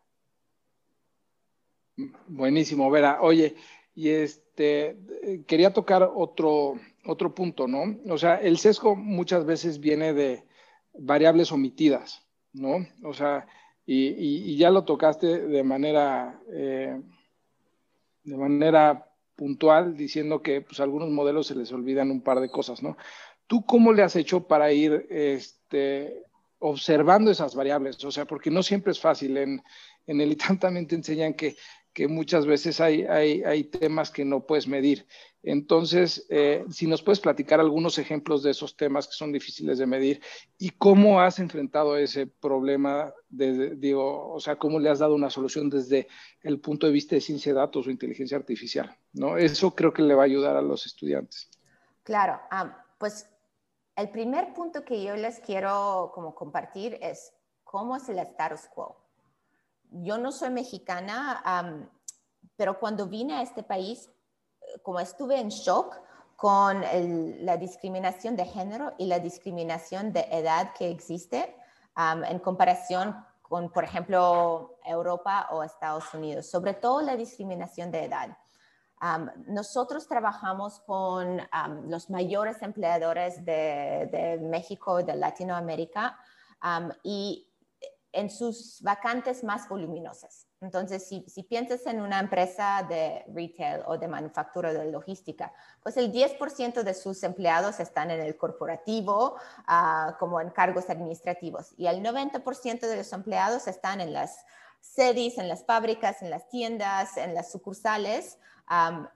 [2.26, 3.18] Buenísimo, Vera.
[3.20, 3.56] Oye,
[3.94, 4.96] y este,
[5.46, 7.98] quería tocar otro, otro punto, ¿no?
[8.08, 10.47] O sea, el sesgo muchas veces viene de
[10.98, 12.86] variables omitidas, ¿no?
[13.04, 13.46] O sea,
[13.86, 17.00] y, ya lo tocaste de manera, eh,
[18.24, 22.50] de manera puntual, diciendo que pues, a algunos modelos se les olvidan un par de
[22.50, 22.96] cosas, ¿no?
[23.46, 26.22] ¿Tú cómo le has hecho para ir este,
[26.58, 28.04] observando esas variables?
[28.04, 29.38] O sea, porque no siempre es fácil.
[29.38, 29.62] En,
[30.06, 31.56] en el ITAM también te enseñan que,
[31.92, 35.06] que muchas veces hay, hay, temas que no puedes medir.
[35.42, 39.86] Entonces, eh, si nos puedes platicar algunos ejemplos de esos temas que son difíciles de
[39.86, 40.20] medir
[40.58, 45.30] y cómo has enfrentado ese problema, de, digo, o sea, cómo le has dado una
[45.30, 46.08] solución desde
[46.42, 49.36] el punto de vista de ciencia de datos o inteligencia artificial, ¿no?
[49.36, 51.50] Eso creo que le va a ayudar a los estudiantes.
[52.04, 52.40] Claro,
[52.98, 53.28] pues
[53.96, 57.32] el primer punto que yo les quiero como compartir es
[57.64, 59.07] cómo es el status quo.
[59.90, 61.90] Yo no soy mexicana,
[62.56, 64.10] pero cuando vine a este país,
[64.82, 66.00] como estuve en shock
[66.36, 66.82] con
[67.44, 71.56] la discriminación de género y la discriminación de edad que existe
[71.96, 78.36] en comparación con, por ejemplo, Europa o Estados Unidos, sobre todo la discriminación de edad.
[79.46, 81.40] nosotros trabajamos con
[81.88, 86.18] los mayores empleadores de, de, México, de Latinoamérica,
[87.02, 87.47] y
[88.12, 90.46] en sus vacantes más voluminosas.
[90.60, 96.12] Entonces, si, piensas en una empresa de retail o de manufactura de logística, pues el
[96.12, 102.02] 10% de sus empleados están en el corporativo ah, como en cargos administrativos y el
[102.02, 104.44] 90% de los empleados están en las
[104.80, 108.38] sedes, en las fábricas, en las tiendas, en las sucursales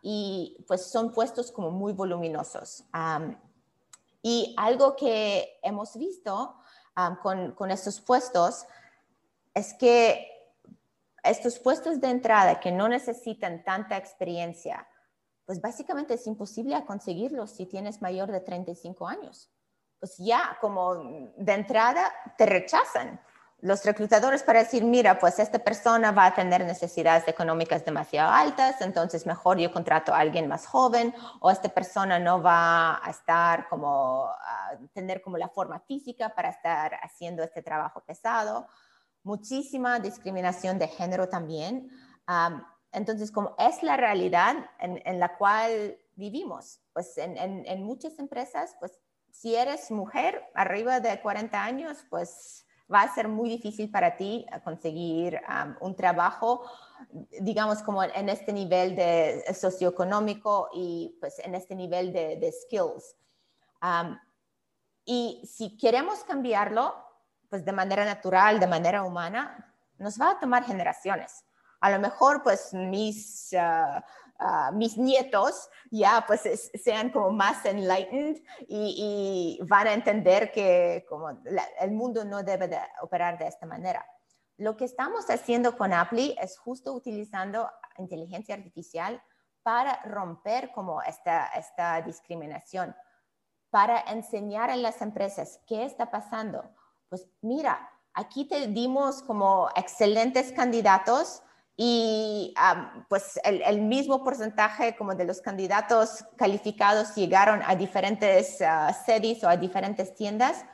[0.03, 2.85] y pues son puestos como muy voluminosos.
[4.23, 6.57] y algo que hemos visto
[7.23, 8.67] con, con estos puestos
[9.55, 10.29] es que
[11.23, 14.87] estos puestos de entrada que no necesitan tanta experiencia,
[15.45, 19.51] pues básicamente es imposible conseguirlos si tienes mayor de 35 años.
[19.99, 23.21] Pues ya como de entrada te rechazan
[23.61, 28.81] los reclutadores para decir, mira, pues esta persona va a tener necesidades económicas demasiado altas,
[28.81, 33.69] entonces mejor yo contrato a alguien más joven o esta persona no va a estar
[33.69, 38.67] como, a tener como la forma física para estar haciendo este trabajo pesado
[39.25, 41.91] muchísima discriminación de género también.
[42.93, 49.55] entonces, como es la realidad en, la cual vivimos, pues en, muchas empresas, pues si
[49.55, 55.41] eres mujer arriba de 40 años, pues va a ser muy difícil para ti conseguir
[55.81, 56.65] un trabajo,
[57.41, 63.17] digamos, como en este nivel de socioeconómico y pues en este nivel de, skills.
[65.07, 67.12] y si queremos cambiarlo,
[67.53, 71.45] pues de manera natural, de manera humana, nos va a tomar generaciones.
[71.83, 74.03] A lo mejor pues mis, ah,
[74.39, 81.29] ah, mis nietos ya pues sean como más enlightened y, van a entender que como
[81.79, 84.03] el mundo no debe de operar de esta manera.
[84.57, 89.23] Lo que estamos haciendo con Apply es justo utilizando inteligencia artificial
[89.63, 92.97] para romper como esta, esta discriminación,
[93.69, 96.65] para enseñar a las empresas qué está pasando,
[97.13, 101.43] pues mira, aquí te dimos como excelentes candidatos
[101.77, 102.55] y
[103.11, 109.49] pues el, mismo porcentaje como de los candidatos calificados llegaron a diferentes uh, sedes o
[109.51, 110.65] a diferentes tiendas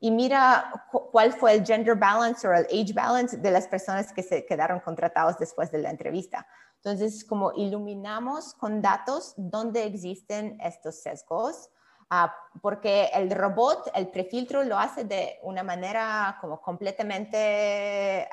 [0.00, 0.72] y mira
[1.10, 4.80] cuál fue el gender balance o el age balance de las personas que se quedaron
[4.80, 6.46] contratados después de la entrevista.
[6.76, 11.81] Entonces, como iluminamos con datos dónde existen estos sesgos, Ah,
[12.60, 18.28] porque el robot, el prefiltro lo hace de una manera como completamente,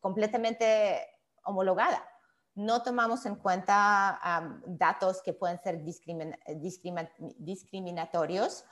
[0.00, 1.06] completamente
[1.44, 2.06] homologada.
[2.54, 4.20] No tomamos en cuenta
[4.66, 8.64] datos que pueden ser discriminatorios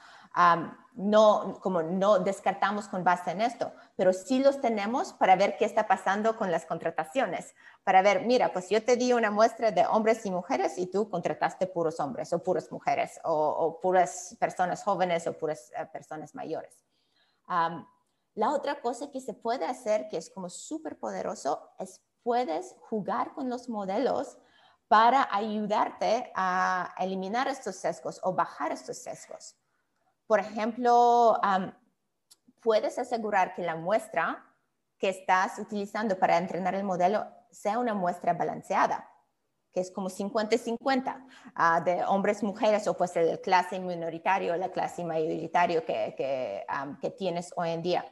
[0.94, 5.64] no, como no descartamos con base en esto, pero sí los tenemos para ver qué
[5.64, 9.86] está pasando con las contrataciones, para ver, mira, pues yo te di una muestra de
[9.86, 15.26] hombres y mujeres y tú contrataste puros hombres o puras mujeres o, puras personas jóvenes
[15.26, 16.84] o puras eh, personas mayores.
[18.34, 23.32] la otra cosa que se puede hacer, que es como súper poderoso, es puedes jugar
[23.32, 24.36] con los modelos
[24.86, 29.56] para ayudarte a eliminar estos sesgos o bajar estos sesgos.
[30.28, 31.40] Por ejemplo,
[32.60, 34.44] puedes asegurar que la muestra
[34.98, 39.10] que estás utilizando para entrenar el modelo sea una muestra balanceada,
[39.72, 45.02] que es como 50-50 ah, de hombres, mujeres o pues el clase minoritario, la clase
[45.02, 46.14] mayoritario que,
[47.00, 48.04] que, tienes hoy en día.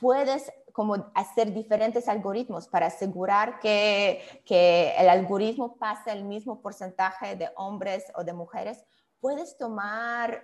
[0.00, 7.36] Puedes como hacer diferentes algoritmos para asegurar que, que el algoritmo pase el mismo porcentaje
[7.36, 8.82] de hombres o de mujeres.
[9.20, 10.42] Puedes tomar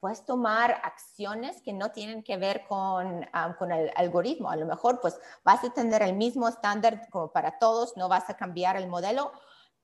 [0.00, 4.50] puedes tomar acciones que no tienen que ver con, ah, con, el algoritmo.
[4.50, 8.28] A lo mejor pues vas a tener el mismo estándar como para todos, no vas
[8.30, 9.30] a cambiar el modelo,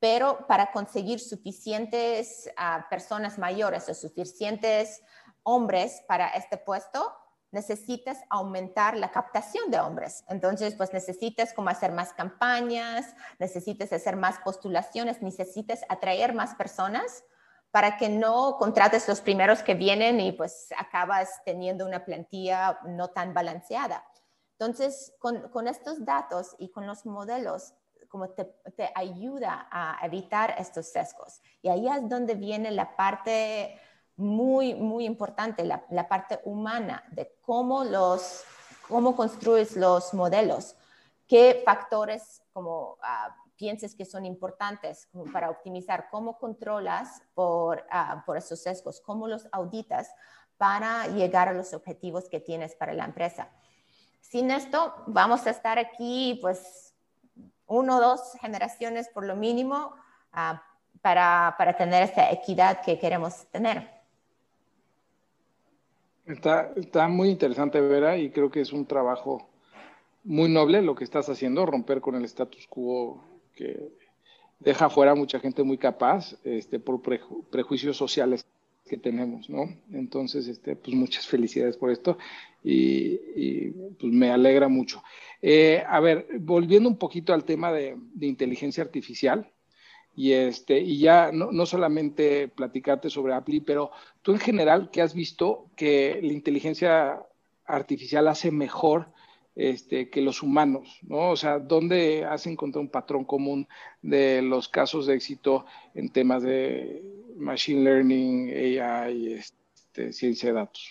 [0.00, 5.02] pero para conseguir suficientes ah, personas mayores o suficientes
[5.42, 7.12] hombres para este puesto,
[7.52, 10.24] necesitas aumentar la captación de hombres.
[10.28, 17.22] Entonces, pues necesitas como hacer más campañas, necesitas hacer más postulaciones, necesitas atraer más personas
[17.76, 23.08] para que no contrates los primeros que vienen y pues acabas teniendo una plantilla no
[23.08, 24.02] tan balanceada.
[24.52, 27.74] Entonces, con, estos datos y con los modelos,
[28.08, 28.50] como te,
[28.94, 31.42] ayuda a evitar estos sesgos.
[31.60, 33.78] Y ahí es donde viene la parte
[34.16, 38.42] muy, muy importante, la, parte humana de cómo los,
[38.88, 40.76] cómo construyes los modelos,
[41.26, 48.36] qué factores como uh, pienses que son importantes para optimizar, cómo controlas por, uh, por
[48.36, 50.10] esos sesgos, cómo los auditas
[50.56, 53.50] para llegar a los objetivos que tienes para la empresa.
[54.20, 56.94] Sin esto, vamos a estar aquí, pues,
[57.66, 59.94] uno o dos generaciones por lo mínimo
[60.32, 60.58] uh,
[61.00, 63.90] para, para tener esa equidad que queremos tener.
[66.26, 69.48] Está, está muy interesante, Vera, y creo que es un trabajo
[70.24, 73.88] muy noble lo que estás haciendo, romper con el status quo que
[74.60, 77.02] deja fuera a mucha gente muy capaz este, por
[77.50, 78.46] prejuicios sociales
[78.88, 79.68] que tenemos, ¿no?
[79.92, 82.18] Entonces, este, pues muchas felicidades por esto
[82.62, 85.02] y, pues me alegra mucho.
[85.42, 89.50] Eh, a ver, volviendo un poquito al tema de, de inteligencia artificial,
[90.18, 93.90] y, este, y ya no, no, solamente platicarte sobre Apple, pero
[94.22, 97.22] tú en general, ¿qué has visto que la inteligencia
[97.66, 99.08] artificial hace mejor
[99.56, 101.00] este, que los humanos?
[101.02, 101.30] ¿no?
[101.30, 103.66] O sea, ¿dónde has encontrado un patrón común
[104.02, 105.64] de los casos de éxito
[105.94, 107.02] en temas de
[107.36, 110.90] machine learning, AI, este, ciencia de datos?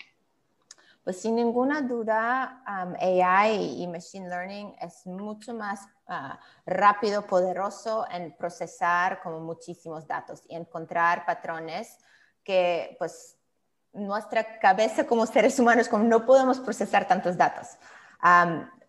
[1.06, 8.08] Pues sin ninguna duda, um, AI y Machine Learning es mucho más uh, rápido, poderoso
[8.10, 12.00] en procesar como muchísimos datos y encontrar patrones
[12.44, 13.38] que pues
[13.94, 17.68] nuestra cabeza como seres humanos como no podemos procesar tantos datos.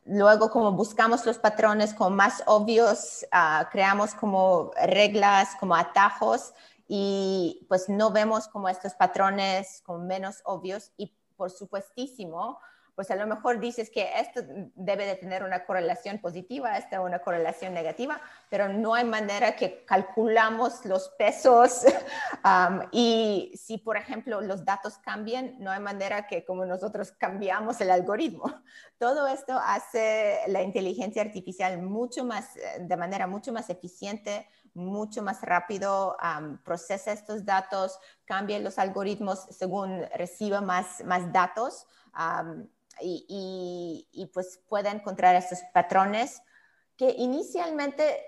[0.08, 6.52] Luego como buscamos los patrones como más obvios, uh, creamos como reglas, como atajos
[6.86, 12.60] y pues no vemos como estos patrones como menos obvios y por supuestísimo,
[12.96, 14.40] pues a lo mejor dices que esto
[14.74, 19.84] debe de tener una correlación positiva, esta una correlación negativa, pero no hay manera que
[19.84, 21.84] calculamos los pesos
[22.92, 27.90] y si, por ejemplo, los datos cambian, no hay manera que como nosotros cambiamos el
[27.90, 28.44] algoritmo.
[28.98, 35.42] Todo esto hace la inteligencia artificial mucho más, de manera mucho más eficiente, mucho más
[35.42, 36.16] rápido,
[36.64, 41.86] procesa estos datos, cambia los algoritmos según reciba más, más datos
[43.00, 46.40] y, y, pues puede encontrar estos patrones
[46.96, 48.24] que inicialmente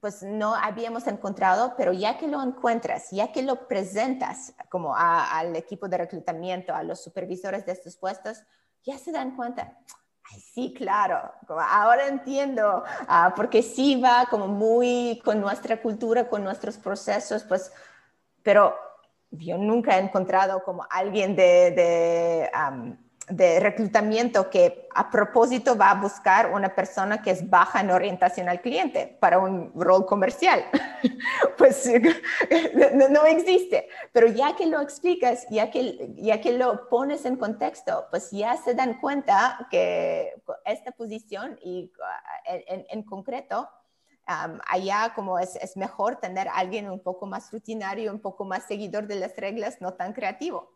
[0.00, 5.56] pues no habíamos encontrado, pero ya que lo encuentras, ya que lo presentas como al
[5.56, 8.42] equipo de reclutamiento, a los supervisores de estos puestos,
[8.84, 9.78] ya se dan cuenta,
[10.54, 16.76] sí, claro, ahora entiendo, ah, porque sí va como muy con nuestra cultura, con nuestros
[16.76, 17.72] procesos, pues,
[18.42, 18.76] pero
[19.30, 22.50] yo nunca he encontrado como alguien de
[23.28, 28.48] de reclutamiento que a propósito va a buscar una persona que es baja en orientación
[28.48, 30.64] al cliente para un rol comercial.
[31.58, 31.90] pues
[33.10, 33.88] no, existe.
[34.12, 38.56] Pero ya que lo explicas, ya que, ya que lo pones en contexto, pues ya
[38.56, 41.90] se dan cuenta que esta posición y
[42.46, 43.68] en, en concreto,
[44.26, 49.06] allá como es, es mejor tener alguien un poco más rutinario, un poco más seguidor
[49.06, 50.75] de las reglas, no tan creativo.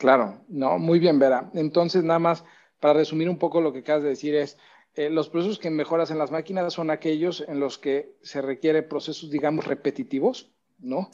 [0.00, 1.50] Claro, no, muy bien, Vera.
[1.52, 2.42] Entonces, nada más
[2.80, 4.56] para resumir un poco lo que acabas de decir es,
[4.94, 8.82] eh, los procesos que mejoras en las máquinas son aquellos en los que se requiere
[8.82, 11.10] procesos, digamos, repetitivos, ¿no?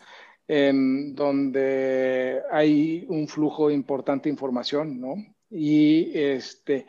[0.47, 5.17] En donde hay un flujo importante de información, ¿no?
[5.51, 6.87] Y, este,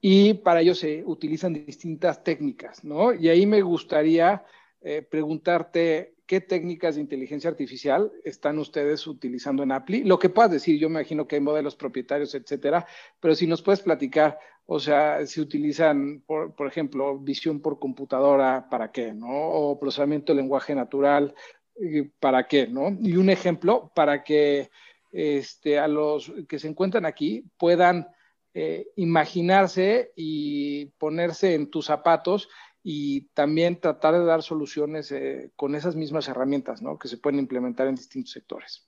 [0.00, 3.12] y para ello se utilizan distintas técnicas, ¿no?
[3.12, 4.42] Y ahí me gustaría
[4.80, 10.04] eh, preguntarte qué técnicas de inteligencia artificial están ustedes utilizando en Appli.
[10.04, 12.86] Lo que puedas decir, yo me imagino que hay modelos propietarios, etcétera,
[13.20, 18.90] pero si nos puedes platicar, o sea, si utilizan, por, ejemplo, visión por computadora, ¿para
[18.90, 19.12] qué?
[19.14, 19.28] ¿No?
[19.28, 21.34] O procesamiento de lenguaje natural,
[21.80, 22.66] eh, ¿para qué?
[22.66, 22.96] ¿No?
[23.00, 24.70] Y un ejemplo para que
[25.12, 28.08] este, a los que se encuentran aquí puedan
[28.54, 32.48] eh, imaginarse y ponerse en tus zapatos
[32.88, 37.00] y también tratar de dar soluciones eh, con esas mismas herramientas ¿no?
[37.00, 38.86] que se pueden implementar en distintos sectores.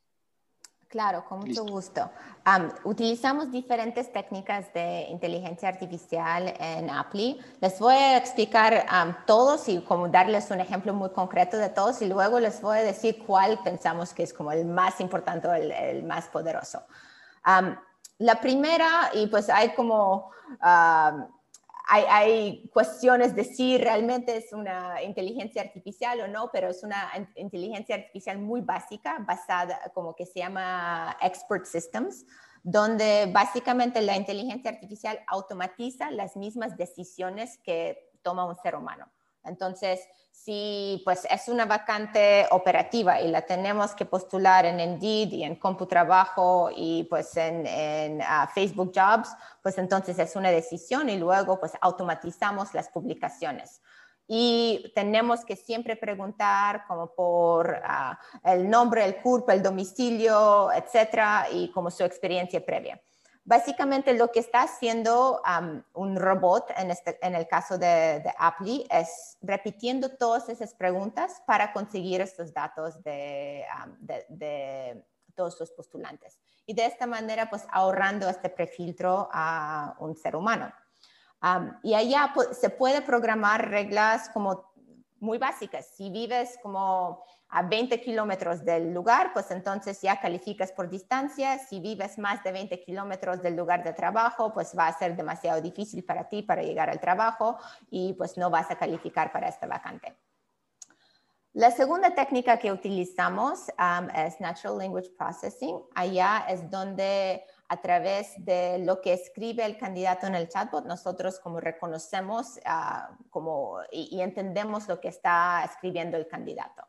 [0.86, 2.08] Claro, con mucho gusto.
[2.84, 7.40] utilizamos diferentes técnicas de inteligencia artificial en Appli.
[7.60, 8.86] Les voy a explicar
[9.26, 12.82] todos y como darles un ejemplo muy concreto de todos y luego les voy a
[12.82, 16.84] decir cuál pensamos que es como el más importante o el, más poderoso.
[18.18, 20.30] la primera, y pues hay como
[21.88, 27.96] hay, cuestiones de si realmente es una inteligencia artificial o no, pero es una inteligencia
[27.96, 32.26] artificial muy básica, basada como que se llama Expert Systems,
[32.62, 39.10] donde básicamente la inteligencia artificial automatiza las mismas decisiones que toma un ser humano.
[39.48, 45.44] Entonces, si pues es una vacante operativa y la tenemos que postular en Indeed y
[45.44, 49.30] en CompuTrabajo y pues en, ah, Facebook Jobs,
[49.62, 53.82] pues entonces es una decisión y luego pues automatizamos las publicaciones.
[54.26, 61.46] Y tenemos que siempre preguntar como por ah, el nombre, el CURP, el domicilio, etcétera,
[61.50, 63.00] y como su experiencia previa.
[63.48, 65.40] Básicamente lo que está haciendo
[65.94, 71.42] un robot, en, este, en, el caso de, de Apply, es repitiendo todas esas preguntas
[71.46, 73.64] para conseguir estos datos de,
[74.28, 75.02] de,
[75.34, 76.38] todos los postulantes.
[76.66, 80.70] Y de esta manera, pues ahorrando este prefiltro a un ser humano.
[81.82, 84.67] y allá pues, se puede programar reglas como
[85.20, 85.86] muy básicas.
[85.94, 91.58] Si vives como a 20 kilómetros del lugar, pues entonces ya calificas por distancia.
[91.58, 95.60] Si vives más de 20 kilómetros del lugar de trabajo, pues va a ser demasiado
[95.60, 97.58] difícil para ti para llegar al trabajo
[97.90, 100.16] y pues no vas a calificar para esta vacante.
[101.54, 105.80] La segunda técnica que utilizamos um, es Natural Language Processing.
[105.94, 111.38] Allá es donde a través de lo que escribe el candidato en el chatbot, nosotros
[111.38, 116.86] como reconocemos uh, como, y entendemos lo que está escribiendo el candidato.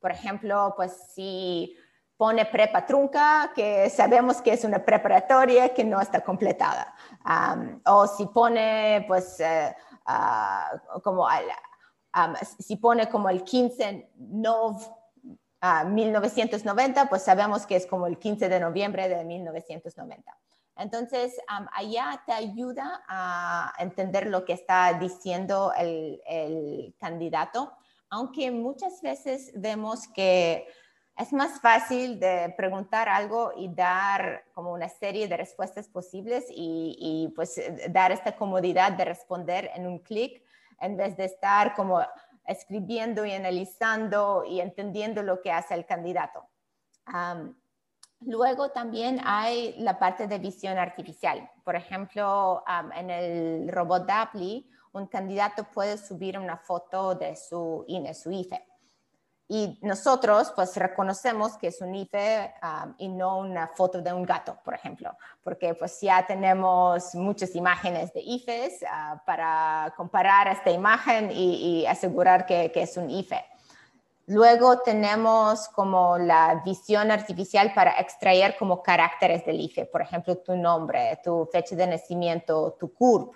[0.00, 1.76] Por ejemplo, pues si
[2.16, 6.94] pone prepa trunca, que sabemos que es una preparatoria que no está completada.
[7.84, 9.74] o si pone, pues, eh,
[10.06, 10.70] ah,
[11.02, 11.26] como,
[12.58, 14.10] si pone como el 15
[15.62, 20.38] nov 1990, pues sabemos que es como el 15 de noviembre de 1990.
[20.78, 21.40] Entonces,
[21.72, 27.72] allá te ayuda a entender lo que está diciendo el, el candidato
[28.10, 30.66] aunque muchas veces vemos que
[31.16, 37.32] es más fácil de preguntar algo y dar como una serie de respuestas posibles y,
[37.34, 40.42] pues dar esta comodidad de responder en un clic
[40.78, 42.00] en vez de estar como
[42.46, 46.48] escribiendo y analizando y entendiendo lo que hace el candidato.
[48.20, 51.50] luego también hay la parte de visión artificial.
[51.64, 58.14] Por ejemplo, en el robot Dapply, un candidato puede subir una foto de su INE,
[58.14, 58.64] su IFE.
[59.48, 64.24] Y nosotros pues reconocemos que es un IFE um, y no una foto de un
[64.24, 70.70] gato, por ejemplo, porque pues ya tenemos muchas imágenes de IFEs uh, para comparar esta
[70.70, 73.44] imagen y, asegurar que, que, es un IFE.
[74.26, 80.56] Luego tenemos como la visión artificial para extraer como caracteres del IFE, por ejemplo, tu
[80.56, 83.32] nombre, tu fecha de nacimiento, tu CURP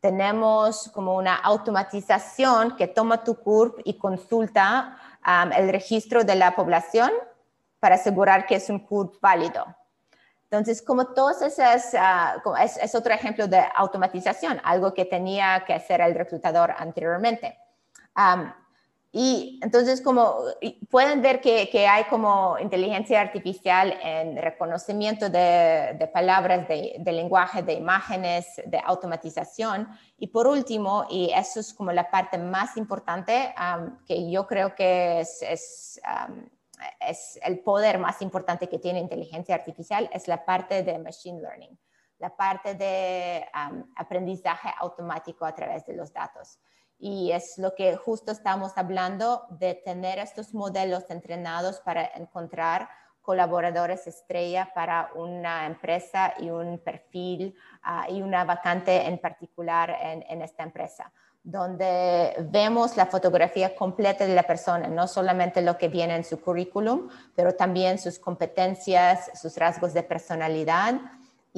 [0.00, 4.96] tenemos como una automatización que toma tu CURP y consulta
[5.26, 7.10] um, el registro de la población
[7.80, 9.66] para asegurar que es un CURP válido.
[10.44, 16.00] Entonces, como todos esas, uh, es, otro ejemplo de automatización, algo que tenía que hacer
[16.00, 17.58] el reclutador anteriormente.
[18.16, 18.50] Um,
[19.10, 20.36] y entonces, como
[20.90, 28.60] pueden ver que, hay como inteligencia artificial en reconocimiento de, palabras, de, lenguaje, de imágenes,
[28.66, 29.88] de automatización.
[30.18, 33.54] Y por último, y eso es como la parte más importante,
[34.06, 35.42] que yo creo que es,
[37.00, 41.78] es, el poder más importante que tiene inteligencia artificial, es la parte de machine learning,
[42.18, 43.46] la parte de
[43.96, 46.58] aprendizaje automático a través de los datos.
[46.98, 52.88] Y es lo que justo estamos hablando de tener estos modelos entrenados para encontrar
[53.28, 60.24] colaboradores estrella para una empresa y un perfil ah, y una vacante en particular en,
[60.30, 65.88] en, esta empresa, donde vemos la fotografía completa de la persona, no solamente lo que
[65.88, 70.94] viene en su currículum, pero también sus competencias, sus rasgos de personalidad,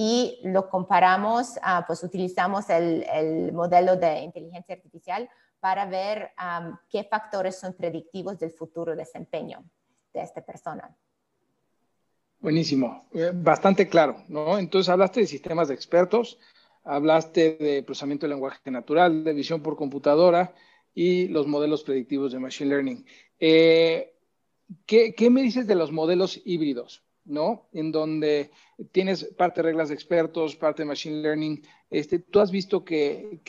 [0.02, 5.28] y lo comparamos, ah, pues utilizamos el, modelo de inteligencia artificial
[5.60, 6.30] para ver
[6.88, 9.62] qué factores son predictivos del futuro desempeño
[10.14, 10.96] de esta persona.
[12.38, 14.56] Buenísimo, eh, bastante claro, ¿no?
[14.56, 16.38] Entonces hablaste de sistemas de expertos,
[16.82, 20.54] hablaste de procesamiento de lenguaje natural, de visión por computadora
[20.94, 23.06] y los modelos predictivos de Machine Learning.
[23.38, 24.14] Eh,
[24.86, 27.04] ¿qué, ¿Qué me dices de los modelos híbridos?
[27.30, 27.66] ¿No?
[27.72, 28.50] En donde
[28.92, 31.62] tienes parte de reglas de expertos, parte de machine learning.
[31.90, 33.40] Este, ¿Tú has visto que,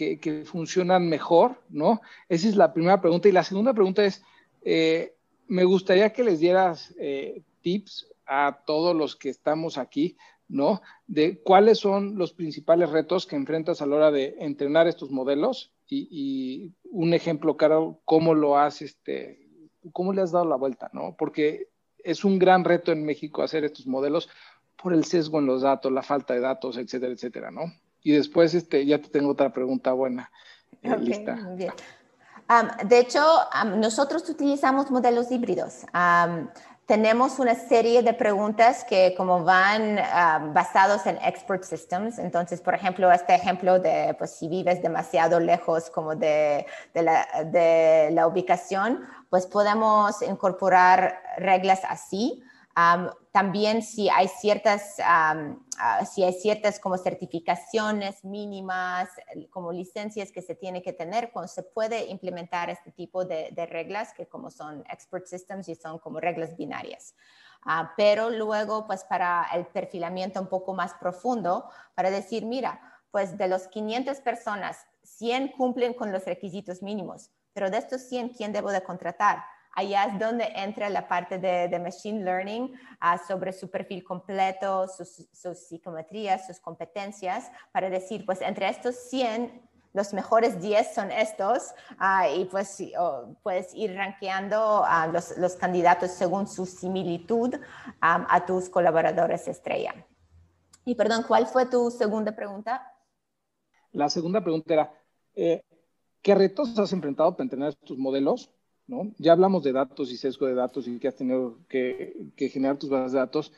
[0.46, 2.02] funcionan mejor, ¿no?
[2.30, 3.28] Esa es la primera pregunta.
[3.28, 4.24] Y la segunda pregunta es,
[4.64, 5.16] eh,
[5.48, 10.16] me gustaría que les dieras eh, tips a todos los que estamos aquí,
[10.48, 10.82] ¿no?
[11.08, 15.74] De cuáles son los principales retos que enfrentas a la hora de entrenar estos modelos
[15.90, 19.46] y, un ejemplo, claro, cómo lo has, este,
[19.92, 21.16] cómo le has dado la vuelta, ¿no?
[21.18, 21.68] Porque
[22.04, 24.30] es un gran reto en México hacer estos modelos
[24.82, 27.74] por el sesgo en los datos, la falta de datos, etcétera, etcétera, ¿no?
[28.04, 30.32] Y después este, ya te tengo otra pregunta buena.
[30.82, 31.36] Eh, lista.
[31.36, 31.74] Muy bien.
[32.86, 33.24] de hecho,
[33.78, 35.86] nosotros utilizamos modelos híbridos.
[36.92, 39.96] Tenemos una serie de preguntas que como van
[40.54, 42.20] basados en expert systems.
[42.20, 48.10] Entonces, por ejemplo, este ejemplo de pues, si vives demasiado lejos como de, la, de
[48.12, 52.44] la ubicación, pues podemos incorporar reglas así
[53.32, 55.56] también si hay ciertas, ah,
[56.06, 59.10] si hay ciertas como certificaciones mínimas,
[59.50, 64.14] como licencias que se tiene que tener, cuando se puede implementar este tipo de, reglas
[64.14, 67.16] que como son expert systems y son como reglas binarias.
[67.64, 73.38] Ah, pero luego, pues para el perfilamiento un poco más profundo, para decir, mira, pues
[73.38, 78.54] de los 500 personas, 100 cumplen con los requisitos mínimos, pero de estos 100, ¿quién
[78.54, 79.44] debo de contratar?
[79.74, 85.28] Allá es donde entra la parte de, Machine Learning ah, sobre su perfil completo, sus,
[85.58, 92.30] psicometrías, sus competencias, para decir, pues entre estos 100, los mejores 10 son estos, ah,
[92.30, 92.82] y pues
[93.44, 97.56] puedes ir rankeando a los, candidatos según su similitud
[98.00, 99.94] a tus colaboradores estrella.
[100.86, 102.92] Y perdón, ¿cuál fue tu segunda pregunta?
[103.92, 104.94] La segunda pregunta era,
[105.36, 105.64] eh,
[106.22, 108.52] ¿qué retos has enfrentado para entrenar estos modelos?
[109.18, 112.90] Ya hablamos de datos y sesgo de datos y que has tenido que, generar tus
[112.90, 113.54] bases de datos,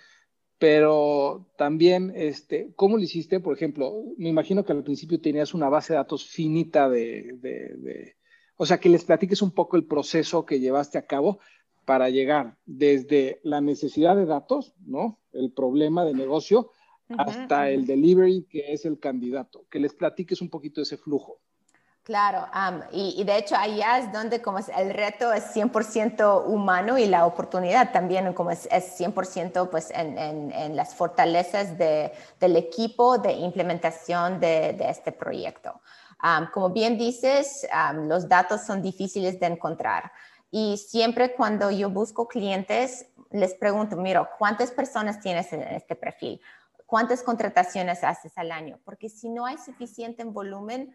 [0.59, 3.39] pero también, este, ¿cómo lo hiciste?
[3.39, 8.15] Por ejemplo, me imagino que al principio tenías una base de datos finita de,
[8.55, 11.39] o sea, que les platiques un poco el proceso que llevaste a cabo
[11.85, 15.19] para llegar desde la necesidad de datos, ¿no?
[15.33, 16.71] El problema de negocio,
[17.17, 19.65] hasta el delivery, que es el candidato.
[19.69, 21.41] Que les platiques un poquito de ese flujo.
[22.03, 22.47] Claro,
[22.91, 27.93] y, de hecho allá es donde como el reto es 100% humano y la oportunidad
[27.93, 35.79] también como es, 100% pues en, las fortalezas del equipo de implementación de, este proyecto.
[36.53, 40.11] como bien dices, los datos son difíciles de encontrar
[40.51, 46.41] y siempre cuando yo busco clientes les pregunto, mira, ¿cuántas personas tienes en este perfil?
[46.85, 48.77] ¿Cuántas contrataciones haces al año?
[48.83, 50.93] Porque si no hay suficiente en volumen,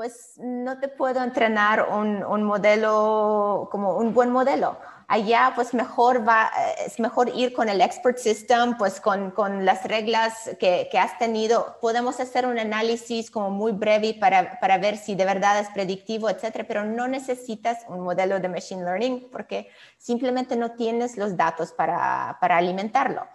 [0.00, 4.78] pues no te puedo entrenar un, modelo como un buen modelo.
[5.06, 6.50] Allá pues mejor va,
[6.86, 9.34] es mejor ir con el expert system, pues con,
[9.66, 11.76] las reglas que, has tenido.
[11.82, 16.30] Podemos hacer un análisis como muy breve para, para, ver si de verdad es predictivo,
[16.30, 21.72] etcétera, pero no necesitas un modelo de machine learning porque simplemente no tienes los datos
[21.72, 23.28] para, alimentarlo.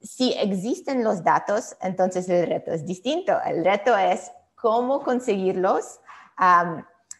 [0.00, 3.38] si existen los datos, entonces el reto es distinto.
[3.44, 4.30] El reto es
[4.60, 6.00] cómo conseguirlos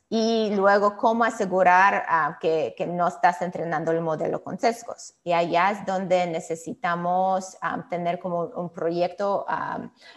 [0.08, 5.14] y luego cómo asegurar que, no estás entrenando el modelo con sesgos.
[5.22, 7.58] Y allá es donde necesitamos
[7.90, 9.46] tener como un proyecto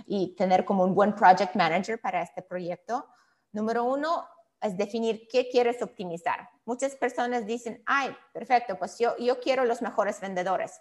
[0.05, 3.05] y tener como un buen project manager para este proyecto.
[3.51, 4.26] Número uno
[4.61, 6.49] es definir qué quieres optimizar.
[6.65, 10.80] Muchas personas dicen, ay, perfecto, pues yo, yo quiero los mejores vendedores.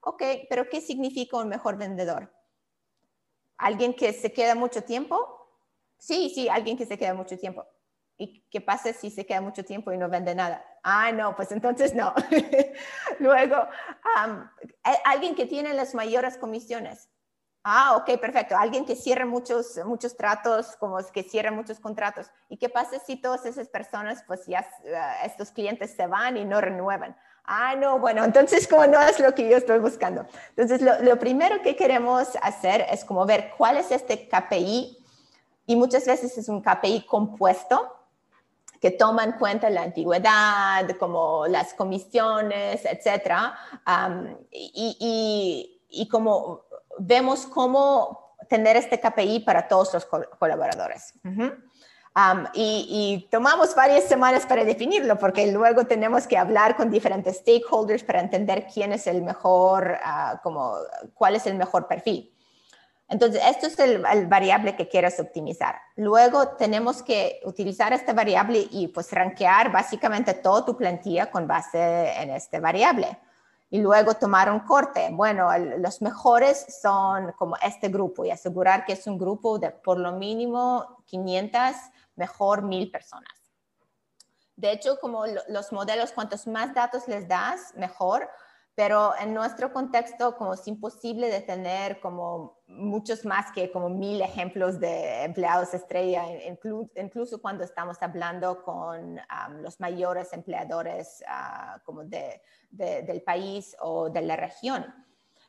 [0.00, 2.32] Ok, pero ¿qué significa un mejor vendedor?
[3.58, 5.39] ¿Alguien que se queda mucho tiempo?
[6.00, 7.66] Sí, sí, alguien que se queda mucho tiempo.
[8.16, 10.64] ¿Y qué pasa si se queda mucho tiempo y no vende nada?
[10.82, 12.14] Ah, no, pues entonces no.
[13.18, 13.56] Luego,
[15.04, 17.08] alguien que tiene las mayores comisiones.
[17.62, 18.56] Ah, ok, perfecto.
[18.56, 22.30] Alguien que cierra muchos, muchos tratos, como que cierra muchos contratos.
[22.48, 26.46] ¿Y qué pasa si todas esas personas, pues ya uh, estos clientes se van y
[26.46, 27.16] no renuevan?
[27.44, 30.26] Ah, no, bueno, entonces como no es lo que yo estoy buscando.
[30.50, 34.99] Entonces, lo, lo primero que queremos hacer es como ver cuál es este KPI
[35.70, 37.96] y muchas veces es un KPI compuesto
[38.80, 43.30] que toma en cuenta la antigüedad, como las comisiones, etc.
[44.50, 46.62] y, como
[46.98, 51.14] vemos cómo tener este KPI para todos los colaboradores.
[52.54, 58.18] y, tomamos varias semanas para definirlo, porque luego tenemos que hablar con diferentes stakeholders para
[58.18, 60.74] entender quién es el mejor, ah, como,
[61.14, 62.34] cuál es el mejor perfil.
[63.10, 65.74] Entonces, esto es el, variable que quieres optimizar.
[65.96, 72.12] Luego tenemos que utilizar esta variable y pues rankear básicamente toda tu plantilla con base
[72.22, 73.18] en este variable.
[73.68, 75.08] Y luego tomar un corte.
[75.12, 79.98] Bueno, los mejores son como este grupo y asegurar que es un grupo de por
[79.98, 81.60] lo mínimo 500,
[82.14, 83.32] mejor 1000 personas.
[84.54, 88.28] De hecho, como los modelos, cuantos más datos les das, mejor,
[88.80, 94.22] pero en nuestro contexto como es imposible de tener como muchos más que como mil
[94.22, 96.24] ejemplos de empleados estrella,
[96.96, 99.20] incluso cuando estamos hablando con
[99.60, 104.86] los mayores empleadores uh, como de, del país o de la región.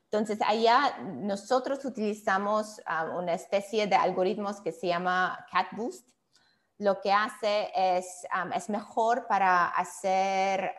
[0.03, 2.82] Entonces, allá nosotros utilizamos
[3.17, 6.05] una especie de algoritmos que se llama CatBoost,
[6.82, 8.25] lo que hace es,
[8.55, 10.75] es mejor para hacer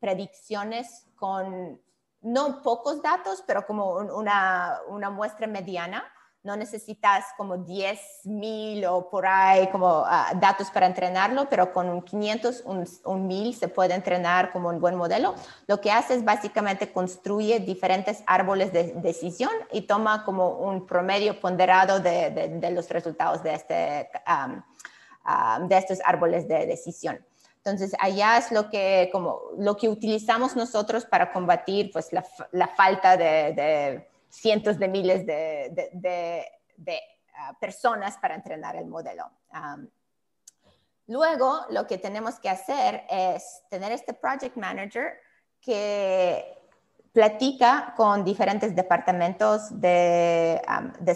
[0.00, 1.78] predicciones con
[2.22, 6.02] no pocos datos, pero como una, una muestra mediana
[6.44, 12.02] no necesitas como 10 mil o por ahí como ah, datos para entrenarlo, pero con
[12.02, 12.64] 500,
[13.04, 15.34] un, 1000 se puede entrenar como un buen modelo.
[15.68, 21.38] Lo que hace es básicamente construye diferentes árboles de decisión y toma como un promedio
[21.40, 24.10] ponderado de, de, los resultados de, este,
[25.68, 27.24] de estos árboles de decisión.
[27.56, 33.16] Entonces, allá es lo que, como, lo que utilizamos nosotros para combatir pues, la, falta
[33.16, 36.46] de cientos de miles de,
[37.36, 39.30] ah, personas para entrenar el modelo.
[41.06, 45.12] luego, lo que tenemos que hacer es tener este project manager
[45.60, 46.61] que
[47.12, 50.60] platica con diferentes departamentos de,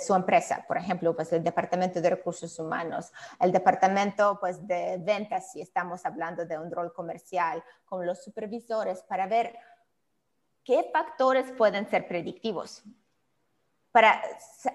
[0.05, 5.53] su empresa, por ejemplo, pues el departamento de recursos humanos, el departamento pues de ventas,
[5.53, 9.59] si estamos hablando de un rol comercial, con los supervisores para ver
[10.65, 12.83] qué factores pueden ser predictivos.
[13.91, 14.21] Para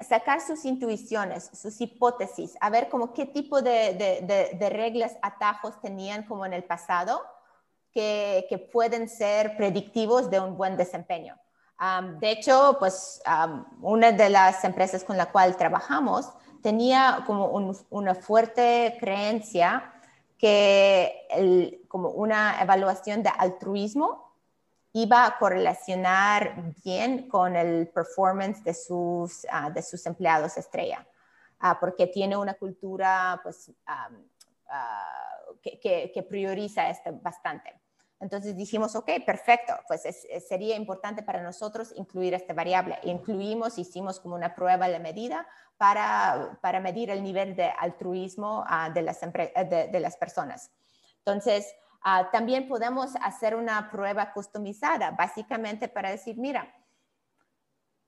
[0.02, 6.48] sacar sus intuiciones, sus hipótesis, a ver como qué tipo de, reglas, atajos tenían como
[6.48, 7.22] en el pasado
[7.94, 11.38] que, pueden ser predictivos de un buen desempeño.
[12.20, 13.22] de hecho, pues
[13.82, 16.30] una de las empresas con la cual trabajamos
[16.62, 17.48] tenía como
[17.90, 19.94] una fuerte creencia
[20.38, 24.32] que como una evaluación de altruismo
[24.94, 31.08] iba a correlacionar bien con el performance de sus, ah, de sus empleados estrella,
[31.60, 34.10] ah, porque tiene una cultura pues, ah,
[35.62, 37.74] que, que, prioriza esto bastante.
[38.22, 40.04] Entonces dijimos, ok, perfecto, pues
[40.48, 43.00] sería importante para nosotros incluir esta variable.
[43.04, 45.48] Incluimos, hicimos como una prueba de medida
[45.78, 48.64] para, para medir el nivel de altruismo
[48.94, 50.72] de, las de, de las personas.
[51.18, 56.74] Entonces, Ah, también podemos hacer una prueba customizada, básicamente para decir, mira,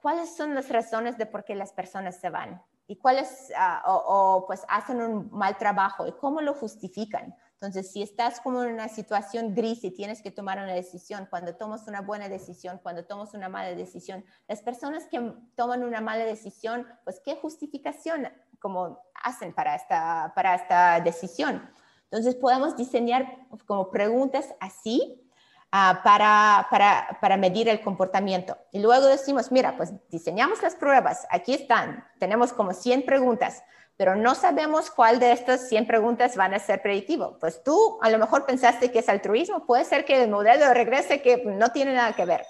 [0.02, 2.64] ¿cuáles son las razones de por qué las personas se van?
[2.88, 6.08] ¿Y cuáles, ah, o, pues hacen un mal trabajo?
[6.08, 7.36] ¿Y cómo lo justifican?
[7.64, 11.56] Entonces, si estás como en una situación gris y tienes que tomar una decisión, cuando
[11.56, 16.26] tomas una buena decisión, cuando tomas una mala decisión, las personas que toman una mala
[16.26, 18.28] decisión, pues, ¿qué justificación
[18.60, 21.66] como hacen para esta, para esta decisión?
[22.12, 25.26] Entonces podemos diseñar como preguntas así
[25.72, 28.58] ah, para, para, para, medir el comportamiento.
[28.74, 33.64] Y luego decimos, mira, pues diseñamos las pruebas, aquí están, tenemos como 100 preguntas,
[33.98, 37.38] pero no sabemos cuál de estas 100 preguntas van a ser predictivo.
[37.40, 41.22] Pues tú a lo mejor pensaste que es altruismo, puede ser que el modelo regrese
[41.22, 42.46] que no tiene nada que ver.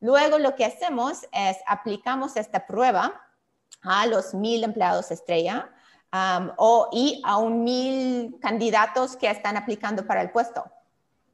[0.00, 3.20] Luego lo que hacemos es aplicamos esta prueba
[3.82, 5.70] a los mil empleados estrella
[6.56, 10.64] o, y a un mil candidatos que están aplicando para el puesto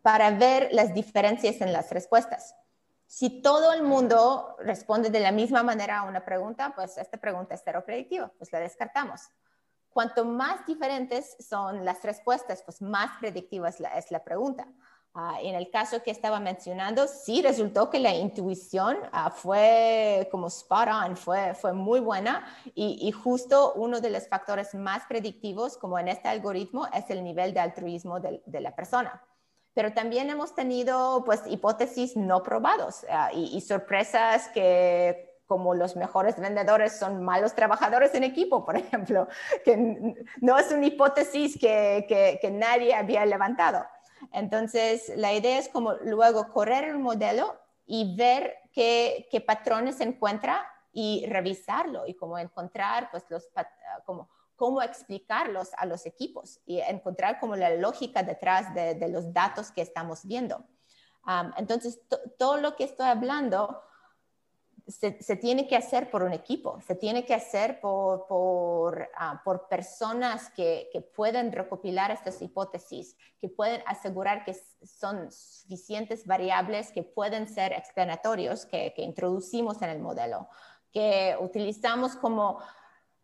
[0.03, 2.55] para ver las diferencias en las respuestas.
[3.07, 7.55] Si todo el mundo responde de la misma manera a una pregunta, pues esta pregunta
[7.55, 9.20] es cero predictiva, pues la descartamos.
[9.90, 14.66] Cuanto más diferentes son las respuestas, pues más predictiva es la pregunta.
[15.16, 20.48] Ah, en el caso que estaba mencionando, sí resultó que la intuición ah, fue como
[20.48, 22.44] spot on, fue, fue muy buena
[22.74, 27.55] y, justo uno de los factores más predictivos, como en este algoritmo, es el nivel
[27.55, 29.22] de altruismo de, la persona.
[29.74, 36.38] Pero también hemos tenido pues hipótesis no probados ah, y, sorpresas que como los mejores
[36.40, 39.28] vendedores son malos trabajadores en equipo, por ejemplo,
[39.64, 39.76] que
[40.40, 43.84] no es una hipótesis que, que, que nadie había levantado.
[44.32, 50.66] Entonces, la idea es como luego correr el modelo y ver qué, patrones se encuentra
[50.92, 53.48] y revisarlo y cómo encontrar, pues, los,
[54.04, 59.70] como, cómo explicarlos a los equipos y encontrar como la lógica detrás de, los datos
[59.70, 60.64] que estamos viendo.
[61.57, 62.00] entonces,
[62.38, 63.82] todo lo que estoy hablando
[64.86, 69.66] se, tiene que hacer por un equipo, se tiene que hacer por, por, ah, por
[69.66, 77.02] personas que, que, pueden recopilar estas hipótesis, que pueden asegurar que son suficientes variables que
[77.02, 80.48] pueden ser explanatorios, que, que introducimos en el modelo,
[80.92, 82.61] que utilizamos como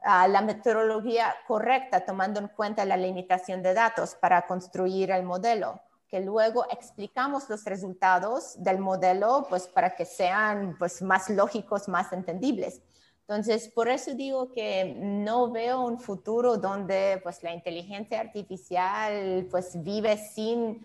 [0.02, 5.80] ah, la metodología correcta, tomando en cuenta la limitación de datos para construir el modelo
[6.10, 12.12] que luego explicamos los resultados del modelo pues para que sean pues más lógicos, más
[12.12, 12.82] entendibles.
[13.20, 19.80] Entonces, por eso digo que no veo un futuro donde pues la inteligencia artificial pues
[19.84, 20.84] vive sin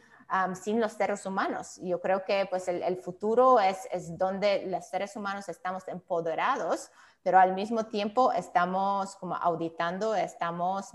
[0.62, 1.80] sin los seres humanos.
[1.84, 6.90] Yo creo que pues el, futuro es, es, donde los seres humanos estamos empoderados,
[7.26, 10.92] pero al mismo tiempo estamos como auditando, estamos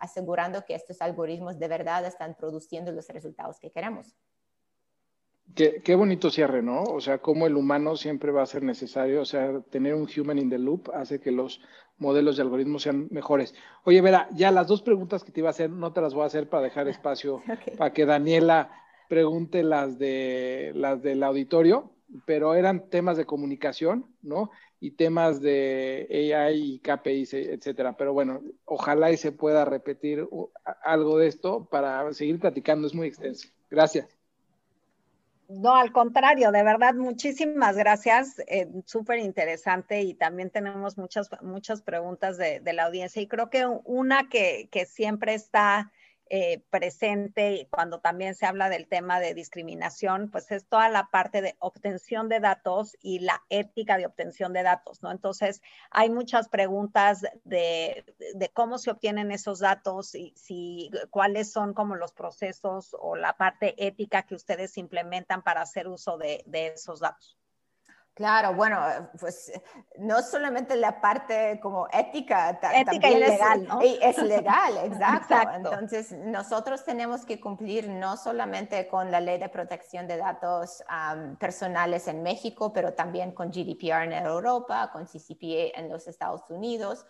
[0.00, 4.16] asegurando que estos algoritmos de verdad están produciendo los resultados que queremos.
[5.54, 6.82] Qué, bonito cierre, ¿no?
[6.82, 10.38] O sea, cómo el humano siempre va a ser necesario, o sea, tener un human
[10.38, 11.60] in the loop hace que los
[11.96, 13.54] modelos de algoritmos sean mejores.
[13.84, 16.24] Oye, Vera, ya las dos preguntas que te iba a hacer, no te las voy
[16.24, 17.40] a hacer para dejar espacio
[17.78, 18.72] para que Daniela
[19.08, 21.92] pregunte las de las del auditorio,
[22.26, 24.50] pero eran temas de comunicación, ¿no?
[24.84, 27.96] Y temas de AI y KPIs, etcétera.
[27.96, 30.26] Pero bueno, ojalá y se pueda repetir
[30.82, 33.48] algo de esto para seguir platicando, es muy extenso.
[33.70, 34.08] Gracias.
[35.48, 38.40] No, al contrario, de verdad, muchísimas gracias.
[38.48, 43.66] Eh, Súper interesante y también tenemos muchas, muchas preguntas de, la audiencia y creo que
[43.84, 45.92] una que siempre está
[46.34, 51.42] eh, presente cuando también se habla del tema de discriminación, pues es toda la parte
[51.42, 55.10] de obtención de datos y la ética de obtención de datos, ¿no?
[55.10, 55.60] Entonces,
[55.90, 58.06] hay muchas preguntas de,
[58.54, 63.74] cómo se obtienen esos datos y si, cuáles son como los procesos o la parte
[63.76, 66.42] ética que ustedes implementan para hacer uso de
[66.74, 67.41] esos datos.
[68.14, 68.78] Claro, bueno,
[69.18, 69.50] pues
[69.98, 73.80] no solamente la parte como ética, ética y legal, ¿no?
[73.80, 75.34] Es legal, exacto.
[75.54, 80.84] Entonces, nosotros tenemos que cumplir no solamente con la ley de protección de datos
[81.38, 87.06] personales en México, pero también con GDPR en Europa, con CCPA en los Estados Unidos.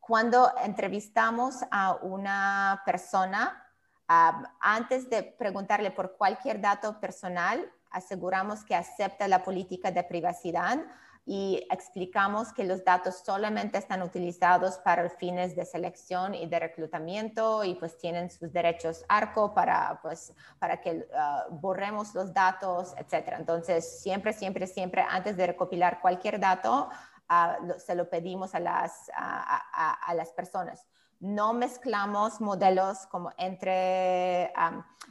[0.00, 3.70] cuando entrevistamos a una persona,
[4.06, 10.78] antes de preguntarle por cualquier dato personal, aseguramos que acepta la política de privacidad
[11.26, 17.64] y explicamos que los datos solamente están utilizados para fines de selección y de reclutamiento
[17.64, 23.36] y pues tienen sus derechos ARCO para, pues, para que ah, borremos los datos, etc.
[23.38, 26.90] Entonces, siempre, siempre, siempre, antes de recopilar cualquier dato,
[27.28, 30.86] ah, se lo pedimos a las, a, las personas.
[31.20, 34.52] No mezclamos modelos como entre,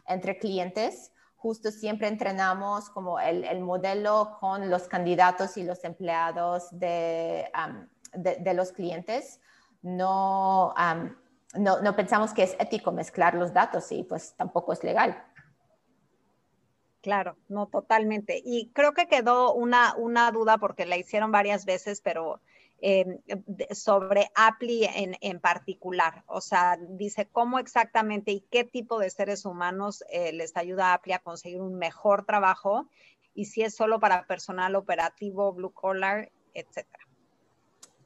[0.06, 1.12] entre clientes
[1.44, 7.52] justo siempre entrenamos como el, modelo con los candidatos y los empleados de,
[8.14, 9.42] de, los clientes.
[9.82, 10.74] No,
[11.56, 15.22] no, no, pensamos que es ético mezclar los datos y pues tampoco es legal.
[17.02, 18.42] Claro, no totalmente.
[18.46, 22.40] Y creo que quedó una, una duda porque la hicieron varias veces, pero
[22.86, 23.18] Em,
[23.72, 26.26] sobre Appli en, en, particular.
[26.28, 30.96] O sea, dice cómo exactamente y qué tipo de seres humanos eh, les ayuda a
[30.96, 32.90] Appli a conseguir un mejor trabajo
[33.34, 37.06] y si es solo para personal operativo, blue collar, etcétera.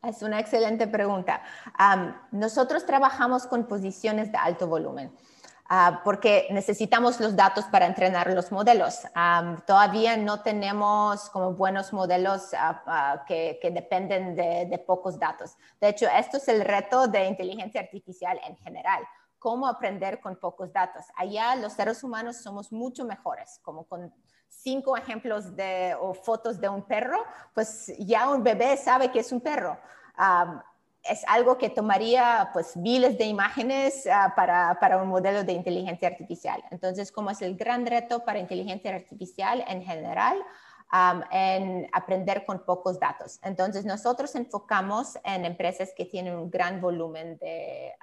[0.04, 1.42] Es una excelente pregunta.
[2.32, 5.12] nosotros trabajamos con posiciones de alto volumen.
[5.70, 9.02] Ah, porque necesitamos los datos para entrenar los modelos.
[9.66, 15.58] todavía no tenemos como buenos modelos ah, ah, que, dependen de, pocos datos.
[15.82, 19.04] De hecho, esto es el reto de inteligencia artificial en general.
[19.40, 21.04] Cómo aprender con pocos datos.
[21.16, 24.14] Allá los seres humanos somos mucho mejores, como con
[24.48, 29.32] cinco ejemplos de, o fotos de un perro, pues ya un bebé sabe que es
[29.34, 29.78] un perro
[31.10, 36.08] es algo que tomaría pues miles de imágenes ah, para, para, un modelo de inteligencia
[36.08, 36.64] artificial.
[36.72, 40.38] Entonces, como es el gran reto para inteligencia artificial en general,
[41.32, 43.40] en aprender con pocos datos.
[43.44, 47.94] Entonces, nosotros enfocamos en empresas que tienen un gran volumen de,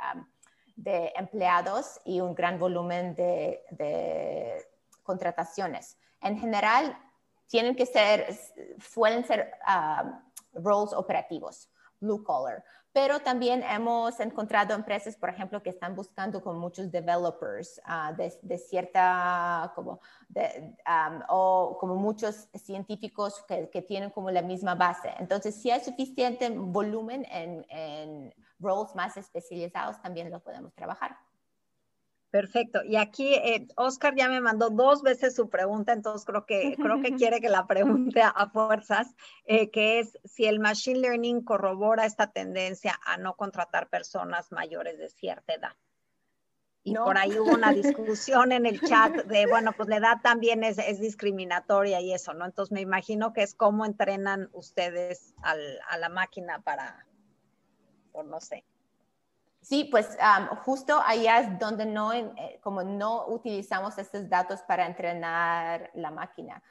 [0.77, 4.67] de empleados y un gran volumen de, de,
[5.03, 5.97] contrataciones.
[6.21, 6.99] En general,
[7.47, 8.37] tienen que ser,
[8.79, 9.53] suelen ser
[10.53, 11.71] roles operativos
[12.05, 12.63] blue collar.
[12.95, 18.57] Pero también hemos encontrado empresas, por ejemplo, que están buscando con muchos developers ah, de,
[18.57, 20.01] cierta, como,
[21.29, 25.13] o como muchos científicos que, que, tienen como la misma base.
[25.19, 31.17] Entonces, si hay suficiente volumen en, en roles más especializados, también lo podemos trabajar.
[32.35, 32.83] Perfecto.
[32.83, 37.01] Y aquí eh, Oscar ya me mandó dos veces su pregunta, entonces creo que, creo
[37.01, 39.15] que quiere que la pregunte a, fuerzas,
[39.45, 44.99] eh, que es si el Machine Learning corrobora esta tendencia a no contratar personas mayores
[44.99, 45.77] de cierta edad.
[46.83, 50.65] Y por ahí hubo una discusión en el chat de, bueno, pues la edad también
[50.65, 52.47] es, es discriminatoria y eso, ¿no?
[52.47, 57.07] Entonces me imagino que es cómo entrenan ustedes al, a la máquina para,
[58.11, 58.65] o no sé.
[59.65, 60.19] Sí, pues
[60.65, 66.63] justo allá es donde no, eh, como no utilizamos estos datos para entrenar la máquina.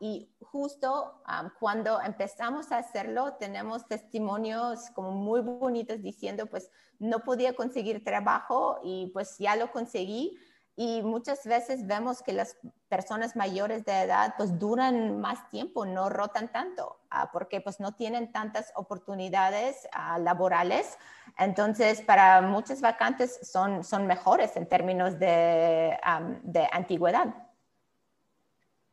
[0.00, 1.22] y justo
[1.60, 8.78] cuando empezamos a hacerlo, tenemos testimonios como muy bonitos diciendo, pues no podía conseguir trabajo
[8.84, 10.38] y pues ya lo conseguí.
[10.74, 12.56] y muchas veces vemos que las
[12.88, 17.92] personas mayores de edad pues duran más tiempo, no rotan tanto, ah, porque pues no
[17.92, 20.98] tienen tantas oportunidades ah, laborales.
[21.38, 25.98] Entonces, para muchas vacantes son, son mejores en términos de,
[26.42, 27.34] de antigüedad.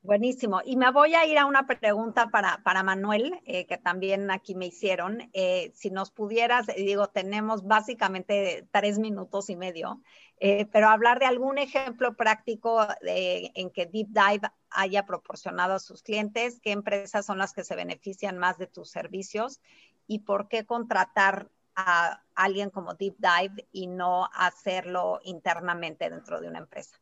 [0.02, 0.62] Buenísimo.
[0.64, 4.56] Y me voy a ir a una pregunta para, para Manuel, eh, que también aquí
[4.56, 5.30] me hicieron.
[5.34, 10.02] Eh, si nos pudieras, digo, tenemos básicamente tres minutos y medio,
[10.40, 16.02] eh, pero hablar de algún ejemplo práctico en que Deep Dive haya proporcionado a sus
[16.02, 19.60] clientes, qué empresas son las que se benefician más de tus servicios
[20.08, 21.50] y por qué contratar
[21.80, 27.00] a alguien como Deep Dive y no hacerlo internamente dentro de una empresa.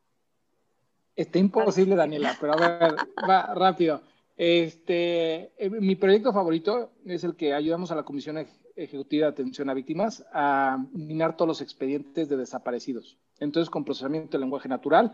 [1.16, 2.96] Está imposible, Daniela, pero a ver,
[3.28, 4.02] va rápido.
[4.36, 9.68] Este, eh, mi proyecto favorito es el que ayudamos a la Comisión Ejecutiva de Atención
[9.70, 13.18] a Víctimas a minar todos los expedientes de desaparecidos.
[13.40, 15.14] Entonces, con procesamiento de lenguaje natural,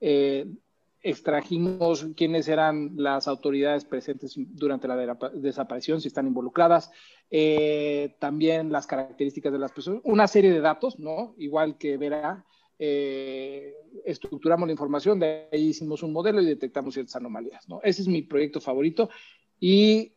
[0.00, 0.46] eh,
[1.02, 6.90] extrajimos quiénes eran las autoridades presentes durante la desaparición, si están involucradas,
[7.30, 11.34] eh, también las características de las personas, una serie de datos, ¿no?
[11.38, 12.44] Igual que verá
[12.84, 13.74] eh,
[14.04, 17.68] estructuramos la información, de ahí hicimos un modelo y detectamos ciertas anomalías.
[17.68, 17.80] ¿no?
[17.84, 19.08] Ese es mi proyecto favorito.
[19.60, 20.14] Y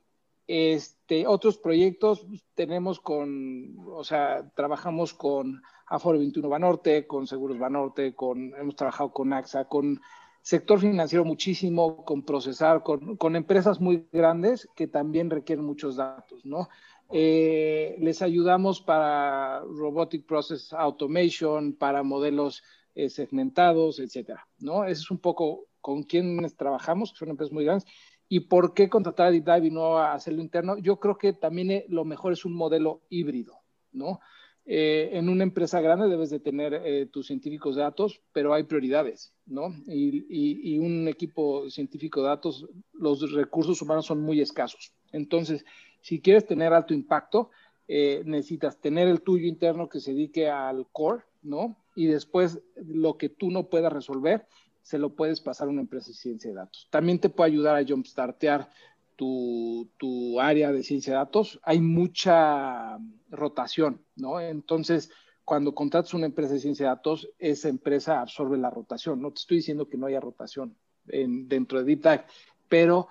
[0.48, 2.26] este, otros proyectos
[2.56, 9.12] tenemos con, o sea, trabajamos con Aforo 21 Banorte, con Seguros Banorte, con, hemos trabajado
[9.12, 10.02] con AXA, con
[10.46, 16.46] sector financiero muchísimo, con procesar, con, con empresas muy grandes que también requieren muchos datos,
[16.46, 16.70] ¿no?
[17.12, 22.62] Eh, les ayudamos para Robotic Process Automation, para modelos
[22.94, 24.84] eh, segmentados, etcétera, ¿no?
[24.84, 27.88] Ese es un poco con quienes trabajamos, que son empresas muy grandes.
[28.30, 30.78] ¿Y por qué contratar a Deep Dive y no hacerlo interno?
[30.78, 34.20] Yo creo que también eh, lo mejor es un modelo híbrido, ¿no?
[34.66, 39.76] En una empresa grande debes de tener tus científicos de datos, pero hay prioridades, ¿no?
[39.86, 40.26] Y,
[40.74, 44.92] y, un equipo científico de datos, los recursos humanos son muy escasos.
[45.12, 45.66] Entonces,
[46.02, 47.52] si quieres tener alto impacto,
[47.88, 51.78] eh, necesitas tener el tuyo interno que se dedique al core, ¿no?
[51.96, 54.48] Y después lo que tú no puedas resolver,
[54.82, 56.88] se lo puedes pasar a una empresa de ciencia de datos.
[56.92, 58.70] También te puede ayudar a jumpstartear
[59.16, 61.60] tu, área de ciencia de datos.
[61.64, 62.98] Hay mucha
[63.30, 64.40] rotación, ¿no?
[64.40, 65.12] Entonces,
[65.44, 69.22] cuando contratas una empresa de ciencia de datos, esa empresa absorbe la rotación.
[69.22, 72.26] No te estoy diciendo que no haya rotación dentro de Deep
[72.68, 73.08] pero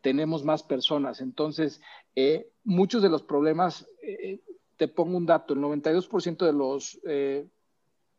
[0.00, 1.20] tenemos más personas.
[1.20, 1.80] Entonces,
[2.16, 4.40] eh, muchos de los problemas, eh,
[4.76, 7.46] te pongo un dato, el 92% de los eh,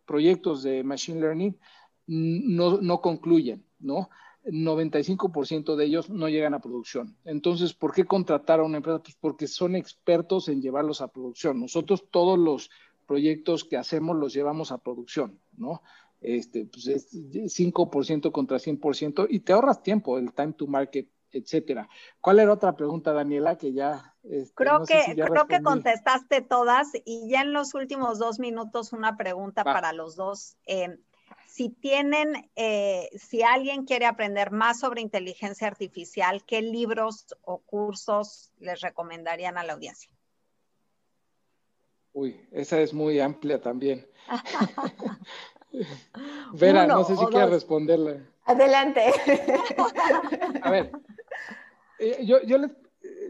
[0.06, 1.58] proyectos de Machine Learning
[2.08, 4.10] no concluyen, ¿no?
[4.52, 7.18] 95% de ellos no llegan a producción.
[7.26, 9.00] Entonces, ¿por qué contratar a una empresa?
[9.00, 11.60] Pues porque son expertos en llevarlos a producción.
[11.60, 12.70] Nosotros todos los
[13.06, 15.82] proyectos que hacemos los llevamos a producción, ¿no?
[16.22, 21.88] Este, pues es 5% contra 100% y te ahorras tiempo, el time to market etcétera.
[22.22, 24.16] ¿Cuál era otra pregunta, Daniela, que ya...
[24.24, 29.18] Este, creo que, creo que contestaste todas y ya en los últimos dos minutos una
[29.18, 30.58] pregunta para los dos.
[30.66, 30.98] Eh,
[31.46, 38.52] si tienen, eh, si alguien quiere aprender más sobre inteligencia artificial, ¿qué libros o cursos
[38.60, 40.12] les recomendarían a la audiencia?
[42.14, 44.08] Uy, esa es muy amplia también.
[46.54, 48.22] Vera, no sé si quieres responderle.
[48.46, 49.02] Adelante.
[50.64, 50.92] A ver,
[52.00, 52.72] eh, yo, les,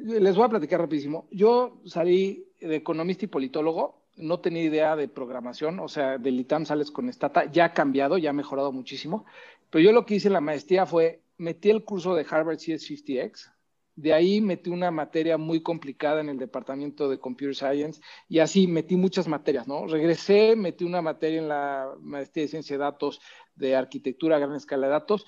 [0.03, 1.27] les, voy a platicar rapidísimo.
[1.31, 6.65] Yo salí de economista y politólogo, no tenía idea de programación, o sea, del ITAM
[6.65, 9.25] sales con Stata, ya ha cambiado, ya ha mejorado muchísimo,
[9.69, 13.51] pero yo lo que hice en la maestría fue, metí el curso de Harvard CS50X,
[13.95, 18.65] de ahí metí una materia muy complicada en el departamento de Computer Science y así
[18.65, 19.87] metí muchas materias, ¿no?
[19.87, 23.19] Regresé, metí una materia en la maestría de ciencia de datos
[23.55, 25.25] de arquitectura a gran escala de datos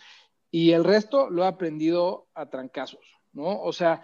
[0.49, 3.61] y el resto lo he aprendido a trancazos, ¿no?
[3.61, 4.03] O sea,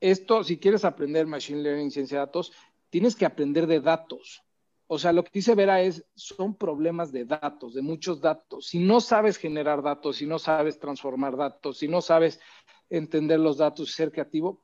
[0.00, 2.52] esto, si quieres aprender Machine Learning, ciencia de datos,
[2.90, 4.42] tienes que aprender de datos.
[4.86, 8.66] O sea, lo que dice Vera es, son problemas de datos, de muchos datos.
[8.66, 12.40] Si no sabes generar datos, si no sabes transformar datos, si no sabes
[12.88, 14.62] entender los datos y ser creativo,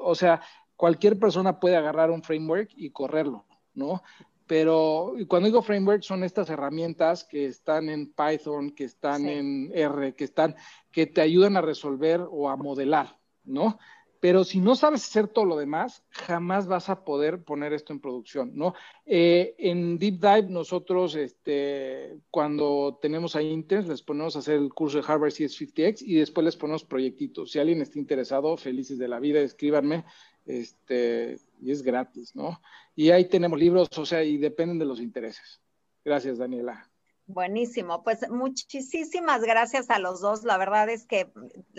[0.00, 0.42] o sea,
[0.76, 4.02] cualquier persona puede agarrar un framework y correrlo, ¿no?
[4.46, 10.14] Pero cuando digo framework son estas herramientas que están en Python, que están en R,
[10.14, 10.56] que están,
[10.90, 13.78] que te ayudan a resolver o a modelar, ¿no?
[14.20, 18.00] Pero si no sabes hacer todo lo demás, jamás vas a poder poner esto en
[18.00, 18.74] producción, ¿no?
[19.06, 24.74] Eh, en Deep Dive nosotros, este, cuando tenemos a interns, les ponemos a hacer el
[24.74, 27.52] curso de Harvard CS50X y después les ponemos proyectitos.
[27.52, 30.04] Si alguien está interesado, felices de la vida, escríbanme
[30.44, 32.60] este, y es gratis, ¿no?
[32.94, 35.62] Y ahí tenemos libros, o sea, y dependen de los intereses.
[36.04, 36.89] Gracias, Daniela.
[37.32, 40.42] Buenísimo, pues muchísimas gracias a los dos.
[40.42, 41.30] La verdad es que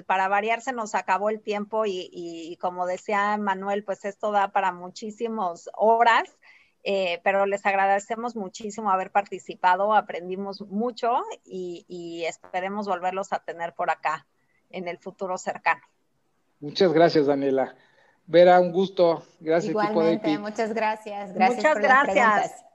[0.06, 4.72] para variar se nos acabó el tiempo y, como decía Manuel, pues esto da para
[4.72, 6.24] muchísimas horas,
[6.84, 13.90] eh, pero les agradecemos muchísimo haber participado, aprendimos mucho y, esperemos volverlos a tener por
[13.90, 14.26] acá
[14.70, 15.82] en el futuro cercano.
[16.62, 17.76] Muchas gracias, Daniela.
[18.26, 19.26] Vera, un gusto.
[19.42, 21.34] Gracias, Igualmente, muchas gracias.
[21.34, 22.71] Gracias Muchas por gracias.